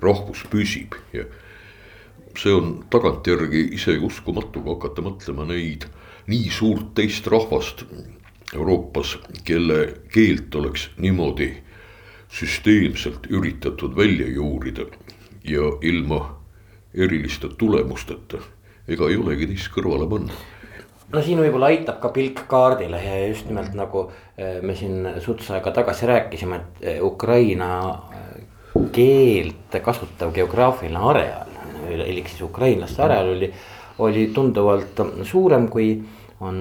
rahvus 0.02 0.44
püsib 0.50 0.94
ja 1.12 1.24
see 2.38 2.54
on 2.54 2.84
tagantjärgi 2.90 3.68
isegi 3.74 4.04
uskumatu, 4.04 4.62
kui 4.62 4.74
hakata 4.76 5.02
mõtlema 5.02 5.46
neid 5.48 5.88
nii 6.30 6.50
suurt 6.54 6.94
teist 6.94 7.26
rahvast 7.26 7.84
Euroopas, 8.54 9.18
kelle 9.44 9.94
keelt 10.12 10.54
oleks 10.54 10.88
niimoodi 10.96 11.50
süsteemselt 12.28 13.26
üritatud 13.30 13.96
välja 13.96 14.28
juurida 14.28 14.86
ja 15.44 15.72
ilma 15.82 16.20
eriliste 16.94 17.48
tulemusteta 17.58 18.38
ega 18.88 19.08
ei 19.08 19.16
olegi 19.16 19.48
teist 19.50 19.72
kõrvale 19.72 20.08
panna 20.08 20.36
no 21.12 21.22
siin 21.24 21.40
võib-olla 21.40 21.70
aitab 21.72 22.00
ka 22.02 22.10
pilk 22.14 22.44
kaardile 22.50 23.00
ja 23.02 23.16
just 23.28 23.48
nimelt 23.48 23.74
nagu 23.76 24.06
eh, 24.36 24.60
me 24.62 24.76
siin 24.76 25.06
suts 25.24 25.50
aega 25.54 25.72
tagasi 25.74 26.08
rääkisime, 26.08 26.60
et 26.60 26.84
eh, 26.92 27.02
Ukraina 27.04 27.70
eh, 28.12 28.44
keelt 28.92 29.78
kasutav 29.84 30.32
geograafiline 30.36 31.00
areaal, 31.10 31.56
elik 31.88 32.28
siis 32.28 32.44
ukrainlaste 32.44 33.02
areaal 33.02 33.32
oli, 33.36 33.50
oli 34.04 34.28
tunduvalt 34.34 35.00
suurem 35.26 35.68
kui 35.72 35.90
on, 36.40 36.58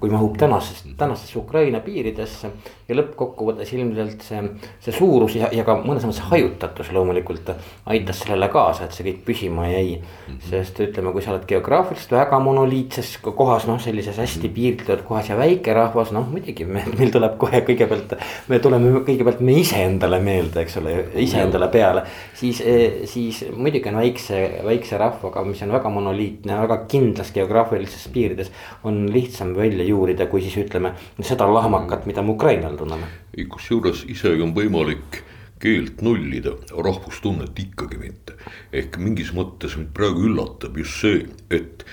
kui 0.00 0.10
mahub 0.10 0.34
tänasest, 0.40 0.88
tänastesse 0.98 1.38
Ukraina 1.38 1.78
piiridesse. 1.80 2.48
Ja 2.88 2.96
lõppkokkuvõttes 2.96 3.72
ilmselt 3.76 4.24
see, 4.26 4.42
see 4.84 4.94
suurus 4.94 5.36
ja, 5.38 5.48
ja 5.54 5.64
ka 5.66 5.78
mõnes 5.82 6.04
mõttes 6.06 6.24
hajutatus 6.30 6.90
loomulikult 6.94 7.52
aitas 7.86 8.22
sellele 8.22 8.48
kaasa, 8.52 8.86
et 8.86 8.96
see 8.96 9.06
kõik 9.08 9.22
püsima 9.26 9.68
jäi. 9.70 10.00
sest 10.48 10.80
ütleme, 10.82 11.12
kui 11.14 11.22
sa 11.22 11.32
oled 11.32 11.46
geograafiliselt 11.48 12.16
väga 12.16 12.38
monoliitses 12.42 13.16
kohas, 13.22 13.66
noh, 13.70 13.80
sellises 13.82 14.18
hästi 14.18 14.50
piiritletud 14.54 15.04
kohas 15.08 15.30
ja 15.30 15.38
väike 15.38 15.74
rahvas, 15.76 16.12
noh 16.14 16.26
muidugi 16.30 16.66
me, 16.68 16.84
meil 16.98 17.12
tuleb 17.14 17.38
kohe 17.40 17.62
kõigepealt. 17.66 18.16
me 18.48 18.60
tuleme 18.62 18.92
kõigepealt 19.06 19.42
me 19.46 19.58
iseendale 19.62 20.20
meelde, 20.22 20.62
eks 20.66 20.78
ole, 20.82 20.96
iseendale 21.22 21.70
peale. 21.72 22.06
siis, 22.34 22.62
siis 23.04 23.44
muidugi 23.54 23.90
on 23.90 24.02
väikse, 24.02 24.42
väikse 24.66 24.98
rahvaga, 25.00 25.44
mis 25.46 25.62
on 25.66 25.74
väga 25.78 25.90
monoliitne, 25.92 26.60
väga 26.66 26.82
kindlas 26.90 27.32
geograafilistes 27.34 28.08
piirides 28.14 28.52
on 28.84 28.96
on 28.96 29.12
lihtsam 29.12 29.56
välja 29.56 29.84
juurida, 29.84 30.26
kui 30.26 30.40
siis 30.40 30.56
ütleme 30.56 30.92
seda 31.20 31.46
lahmakat, 31.54 32.06
mida 32.06 32.22
me 32.22 32.34
Ukrainal 32.34 32.75
tunneme. 32.76 33.08
kusjuures 33.48 34.04
isegi 34.08 34.42
on 34.42 34.54
võimalik 34.54 35.22
keelt 35.58 36.02
nullida, 36.02 36.52
rahvustunnet 36.70 37.58
ikkagi 37.58 37.98
mitte. 37.98 38.36
ehk 38.72 38.98
mingis 38.98 39.32
mõttes 39.32 39.76
mind 39.76 39.92
praegu 39.96 40.28
üllatab 40.28 40.76
just 40.76 41.00
see, 41.00 41.26
et 41.50 41.84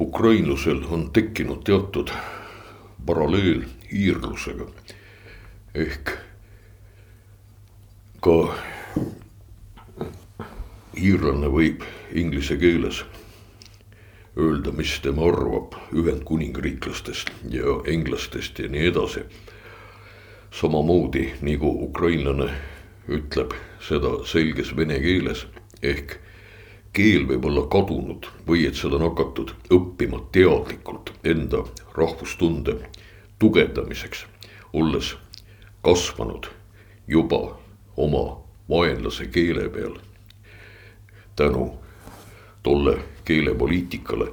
ukrainlusel 0.00 0.84
on 0.90 1.10
tekkinud 1.12 1.64
teatud 1.64 2.12
paralleel 3.06 3.64
iirlusega. 3.92 4.66
ehk 5.74 6.16
ka 8.22 8.36
iirlane 10.96 11.48
võib 11.48 11.84
inglise 12.14 12.56
keeles 12.56 13.04
öelda, 14.36 14.72
mis 14.72 14.98
tema 15.04 15.26
arvab 15.28 15.76
ühendkuningriiklastest 15.92 17.32
ja 17.52 17.80
englastest 17.86 18.58
ja 18.58 18.68
nii 18.68 18.86
edasi. 18.92 19.24
Samamoodi 20.52 21.32
nagu 21.42 21.70
ukrainlane 21.84 22.50
ütleb 23.08 23.54
seda 23.88 24.18
selges 24.28 24.76
vene 24.76 24.98
keeles. 25.00 25.46
Ehk 25.82 26.18
keel 26.92 27.24
võib 27.26 27.46
olla 27.48 27.64
kadunud 27.72 28.28
või 28.46 28.66
et 28.68 28.76
seda 28.78 28.98
on 29.00 29.08
hakatud 29.08 29.54
õppima 29.72 30.20
teadlikult 30.32 31.14
enda 31.24 31.64
rahvustunde 31.96 32.76
tugevdamiseks, 33.42 34.26
olles 34.72 35.14
kasvanud 35.82 36.46
juba 37.08 37.40
oma 37.96 38.24
vaenlase 38.70 39.26
keele 39.32 39.68
peal. 39.72 39.96
Tänu 41.36 41.72
tolle 42.62 42.98
keelepoliitikale, 43.24 44.28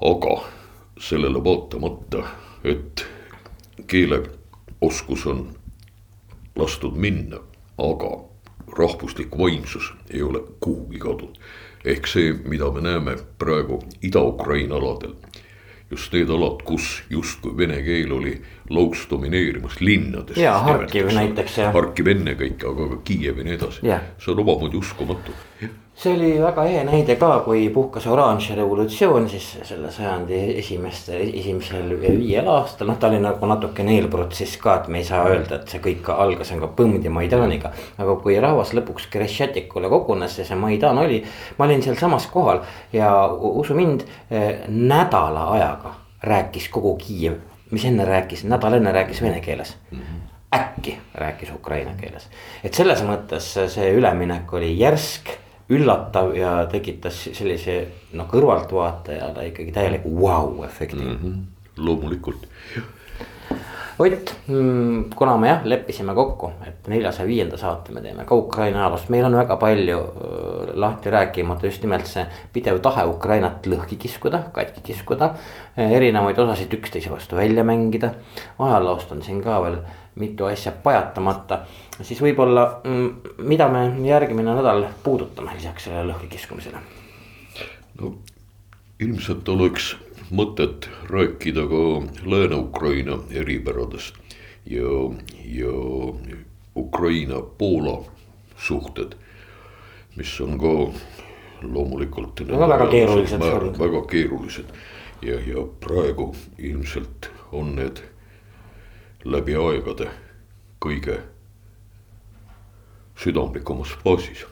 aga 0.00 0.36
sellele 1.00 1.42
vaatamata, 1.44 2.22
et 2.64 3.06
keeleoskus 4.80 5.26
on 5.26 5.48
lastud 6.56 6.96
minna, 6.96 7.36
aga 7.78 8.10
rahvuslik 8.78 9.38
vaimsus 9.38 9.92
ei 10.10 10.22
ole 10.22 10.42
kuhugi 10.60 10.98
kadunud. 10.98 11.36
ehk 11.84 12.06
see, 12.06 12.32
mida 12.44 12.70
me 12.70 12.80
näeme 12.80 13.16
praegu 13.38 13.82
Ida-Ukraina 14.02 14.74
aladel 14.74 15.14
just 15.90 16.12
need 16.12 16.30
alad, 16.30 16.62
kus 16.64 17.02
justkui 17.10 17.56
vene 17.56 17.82
keel 17.82 18.12
oli 18.12 18.42
lauks 18.70 19.06
domineerimas 19.10 19.80
linnades. 19.80 20.36
ja 20.36 20.58
Harkiv 20.58 21.12
näiteks 21.14 21.58
jah. 21.58 21.72
Harkiv 21.74 22.06
ennekõike, 22.06 22.66
aga 22.66 22.88
ka 22.88 22.96
Kiiev 23.04 23.38
ja 23.38 23.44
nii 23.44 23.54
edasi, 23.54 23.80
see 24.18 24.32
on 24.32 24.42
omamoodi 24.42 24.76
uskumatu 24.76 25.32
see 25.96 26.12
oli 26.12 26.30
väga 26.42 26.64
ehe 26.68 26.82
näide 26.84 27.14
ka, 27.16 27.30
kui 27.44 27.68
puhkes 27.72 28.04
oranž 28.12 28.50
revolutsioon 28.58 29.28
siis 29.32 29.46
selle 29.64 29.88
sajandi 29.92 30.40
esimestel, 30.60 31.30
esimesel 31.40 31.94
viiel 32.00 32.48
aastal, 32.52 32.90
noh, 32.90 32.98
ta 33.00 33.08
oli 33.08 33.20
nagu 33.24 33.48
natukene 33.48 33.94
eelprotsess 33.96 34.58
ka, 34.60 34.74
et 34.76 34.90
me 34.92 35.00
ei 35.00 35.06
saa 35.08 35.22
öelda, 35.30 35.60
et 35.62 35.72
see 35.72 35.80
kõik 35.86 36.10
algas 36.12 36.52
nagu 36.52 36.68
Põmmdi 36.76 37.12
Maidaniga. 37.12 37.72
aga 37.98 38.16
kui 38.20 38.36
rahvas 38.40 38.74
lõpuks 38.76 39.08
Krešetikule 39.12 39.88
kogunes 39.92 40.36
ja 40.38 40.44
see 40.44 40.58
Maidan 40.60 41.00
oli, 41.00 41.22
ma 41.56 41.64
olin 41.64 41.82
sealsamas 41.82 42.28
kohal 42.32 42.60
ja 42.92 43.10
usu 43.32 43.74
mind, 43.74 44.04
eh, 44.30 44.66
nädala 44.68 45.48
ajaga 45.56 45.94
rääkis 46.22 46.68
kogu 46.68 46.96
Kiiev, 47.00 47.40
mis 47.70 47.84
enne 47.88 48.04
rääkis, 48.04 48.44
nädal 48.44 48.76
enne 48.76 48.92
rääkis 48.92 49.22
vene 49.22 49.40
keeles 49.40 49.76
mm. 49.90 49.98
-hmm 49.98 50.24
äkki 50.56 50.98
rääkis 51.14 51.50
ukraina 51.50 51.90
keeles, 52.00 52.28
et 52.64 52.74
selles 52.74 53.02
mõttes 53.02 53.48
see 53.68 53.90
üleminek 53.92 54.52
oli 54.54 54.78
järsk 54.78 55.34
üllatav 55.70 56.34
ja 56.36 56.58
tekitas 56.70 57.24
sellise 57.34 57.78
noh, 58.14 58.28
kõrvaltvaatajale 58.30 59.48
ikkagi 59.50 59.72
täieliku 59.74 60.12
vau-efekti 60.20 61.02
mm. 61.02 61.16
-hmm. 61.22 61.40
loomulikult. 61.76 62.46
Ott, 63.98 64.34
mm, 64.46 65.04
kuna 65.16 65.36
me 65.40 65.48
jah 65.48 65.62
leppisime 65.64 66.14
kokku, 66.14 66.50
et 66.68 66.88
neljasaja 66.88 67.26
viienda 67.26 67.56
saate 67.56 67.94
me 67.96 68.02
teeme 68.04 68.26
ka 68.28 68.36
Ukraina 68.36 68.82
ajaloost, 68.82 69.08
meil 69.08 69.24
on 69.24 69.36
väga 69.38 69.56
palju 69.56 70.00
lahti 70.74 71.10
rääkimata 71.10 71.66
just 71.66 71.82
nimelt 71.82 72.06
see 72.06 72.26
pidev 72.52 72.82
tahe 72.84 73.06
Ukrainat 73.08 73.66
lõhki 73.66 73.96
kiskuda, 73.96 74.42
katki 74.52 74.84
kiskuda. 74.84 75.30
erinevaid 75.76 76.38
osasid 76.38 76.74
üksteise 76.76 77.10
vastu 77.10 77.36
välja 77.36 77.64
mängida, 77.64 78.10
ajaloost 78.58 79.12
on 79.12 79.22
siin 79.22 79.40
ka 79.42 79.62
veel 79.64 79.78
mitu 80.16 80.44
asja 80.44 80.72
pajatamata. 80.72 81.60
siis 82.02 82.20
võib-olla, 82.22 82.80
mm, 82.84 83.10
mida 83.38 83.68
me 83.68 84.08
järgmine 84.08 84.54
nädal 84.54 84.86
puudutame 85.04 85.54
lisaks 85.54 85.84
sellele 85.84 86.12
lõhkikiskumisele? 86.12 86.80
no 88.00 88.14
ilmselt 89.00 89.48
oleks 89.48 89.96
mõtet 90.30 90.88
rääkida 91.10 91.66
ka 91.70 91.82
Lääne-Ukraina 92.24 93.18
eripäradest 93.30 94.16
ja, 94.66 94.88
ja 95.44 95.76
Ukraina-Poola 96.76 98.04
suhted, 98.56 99.14
mis 100.16 100.40
on 100.40 100.58
ka 100.58 100.74
loomulikult. 101.62 102.40
väga, 102.48 102.68
väga 102.68 102.86
keerulised. 102.86 103.40
väga 103.78 104.02
keerulised 104.10 104.76
ja, 105.22 105.40
ja 105.40 105.66
praegu 105.80 106.34
ilmselt 106.58 107.30
on 107.52 107.76
need 107.76 108.02
läbi 109.26 109.56
aegade 109.58 110.10
kõige 110.82 111.18
südamlikumas 113.18 113.96
faasis. 114.04 114.44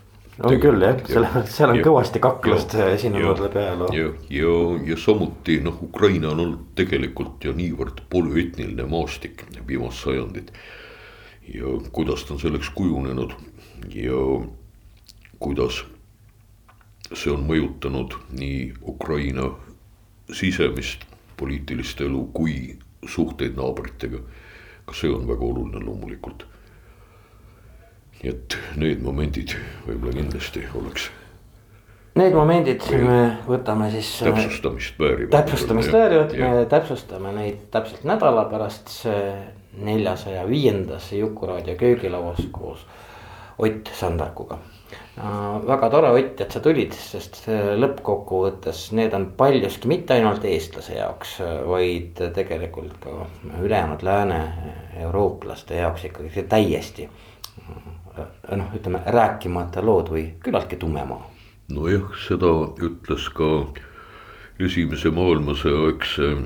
on 0.43 0.57
küll 0.61 0.83
jah, 0.83 0.99
sellepärast 1.07 1.55
seal 1.55 1.70
on 1.70 1.79
ja, 1.79 1.85
kõvasti 1.87 2.22
kaklust 2.22 2.75
esinenud 2.75 3.43
läbi 3.45 3.61
ajaloo. 3.62 3.91
ja, 3.95 4.11
ja, 4.31 4.55
ja 4.91 4.99
samuti 4.99 5.61
noh, 5.62 5.79
Ukraina 5.83 6.33
on 6.33 6.43
olnud 6.47 6.66
tegelikult 6.75 7.45
ju 7.45 7.55
niivõrd 7.55 8.03
polüetniline 8.11 8.89
maastik 8.91 9.47
viimast 9.68 10.03
sajandit. 10.03 10.53
ja 11.55 11.77
kuidas 11.93 12.25
ta 12.25 12.35
on 12.35 12.41
selleks 12.41 12.70
kujunenud 12.75 13.37
ja 13.95 14.20
kuidas 15.39 15.85
see 17.12 17.31
on 17.31 17.45
mõjutanud 17.47 18.16
nii 18.33 18.72
Ukraina 18.95 19.51
sisemist 20.33 21.05
poliitilist 21.37 22.01
elu 22.01 22.25
kui 22.33 22.79
suhteid 23.07 23.59
naabritega 23.59 24.22
ka 24.87 24.97
see 24.97 25.12
on 25.12 25.28
väga 25.28 25.45
oluline 25.45 25.85
loomulikult. 25.85 26.47
nii 28.22 28.30
et 28.32 28.57
need 28.80 29.03
momendid 29.05 29.53
võib-olla 29.87 30.14
kindlasti 30.16 30.64
oleks. 30.80 31.11
Need 32.14 32.35
momendid 32.37 32.85
me 33.03 33.18
võtame 33.49 33.91
siis. 33.91 34.11
Äh, 34.22 34.30
täpsustamist 34.30 35.01
väärivad. 35.01 35.32
täpsustamist 35.35 35.93
väärivad, 35.93 36.37
me 36.39 36.66
täpsustame 36.70 37.32
neid 37.35 37.64
täpselt 37.74 38.05
nädala 38.07 38.47
pärast, 38.53 38.93
neljasaja 39.74 40.47
viiendas 40.49 41.11
Juku-raadio 41.12 41.74
köögilauas 41.76 42.47
koos 42.55 42.87
Ott 43.59 43.91
Sandarkuga 43.95 44.59
väga 45.67 45.89
tore 45.91 46.11
Ott, 46.11 46.41
et 46.41 46.53
sa 46.53 46.61
tulid, 46.61 46.95
sest 46.95 47.45
lõppkokkuvõttes 47.79 48.89
need 48.99 49.15
on 49.15 49.29
paljuski 49.39 49.89
mitte 49.91 50.17
ainult 50.17 50.45
eestlase 50.45 50.97
jaoks, 50.99 51.37
vaid 51.71 52.19
tegelikult 52.35 52.97
ka 53.03 53.27
ülejäänud 53.63 54.03
lääne-eurooplaste 54.03 55.79
jaoks 55.79 56.05
ikkagi 56.11 56.47
täiesti. 56.49 57.09
noh, 58.55 58.75
ütleme 58.75 59.01
rääkimata 59.07 59.83
lood 59.83 60.11
või 60.11 60.27
küllaltki 60.43 60.77
tume 60.77 61.05
maa. 61.05 61.31
nojah, 61.69 62.11
seda 62.29 62.51
ütles 62.79 63.29
ka 63.35 63.67
esimese 64.59 65.11
maailmasõja 65.11 65.87
aegse 65.87 66.37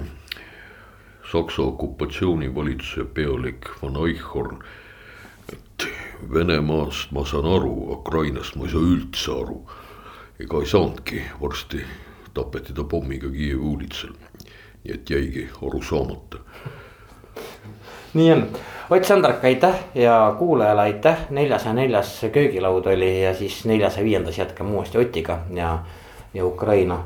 Saksa 1.28 1.62
okupatsioonivalitsuse 1.62 3.04
pealik 3.04 3.68
von 3.82 3.96
Eichhorn 4.06 4.62
Venemaast 6.32 7.10
ma 7.10 7.24
saan 7.26 7.46
aru, 7.46 7.92
Ukrainast 7.92 8.56
ma 8.56 8.66
ei 8.66 8.72
saa 8.72 8.80
üldse 8.82 9.32
aru. 9.32 9.60
ega 10.40 10.60
ei 10.60 10.66
saanudki, 10.66 11.22
varsti 11.40 11.82
tapeti 12.34 12.72
ta 12.72 12.84
pommiga 12.84 13.30
Kiievi 13.30 13.60
uulitsal. 13.60 14.10
nii 14.84 14.94
et 14.94 15.10
jäigi 15.10 15.48
aru 15.62 15.82
saamata. 15.82 16.38
nii 18.14 18.32
on, 18.32 18.48
Ott 18.90 19.04
Sandrak, 19.04 19.44
aitäh 19.44 19.74
ja 19.94 20.34
kuulajale 20.38 20.80
aitäh, 20.80 21.18
neljasaja 21.30 21.72
neljas 21.72 22.20
köögilaud 22.32 22.86
oli 22.86 23.22
ja 23.22 23.34
siis 23.34 23.64
neljasaja 23.64 24.04
viiendas 24.04 24.38
jätkame 24.38 24.70
uuesti 24.70 24.98
Otiga 24.98 25.38
ja, 25.54 25.78
ja 26.34 26.46
Ukraina 26.46 26.98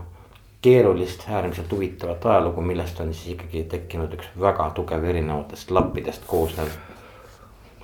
keerulist, 0.63 1.25
äärmiselt 1.29 1.73
huvitavat 1.73 2.27
ajalugu, 2.27 2.61
millest 2.61 3.01
on 3.01 3.15
siis 3.15 3.35
ikkagi 3.35 3.65
tekkinud 3.65 4.15
üks 4.15 4.31
väga 4.41 4.71
tugev 4.71 5.05
erinevatest 5.05 5.71
lappidest 5.71 6.23
koosnev 6.27 6.71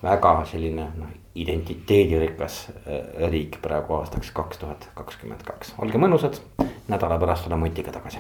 väga 0.03 0.45
selline 0.47 0.89
noh, 0.97 1.13
identiteedirikas 1.35 2.59
äh, 2.69 3.31
riik 3.31 3.59
praegu 3.63 3.99
aastaks 3.99 4.31
kaks 4.35 4.59
tuhat 4.59 4.89
kakskümmend 4.95 5.43
kaks, 5.47 5.75
olge 5.79 5.99
mõnusad, 5.99 6.41
nädala 6.89 7.19
pärast 7.19 7.47
oleme 7.47 7.71
Otiga 7.71 7.93
tagasi. 7.93 8.19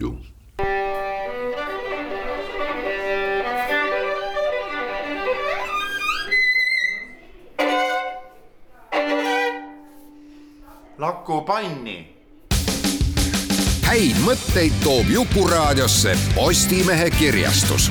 ju. 0.00 0.16
Laku 10.98 11.42
panni. 11.44 12.12
häid 13.86 14.16
mõtteid 14.24 14.72
toob 14.82 15.06
Jukuraadiosse 15.12 16.16
Postimehe 16.34 17.10
kirjastus 17.10 17.90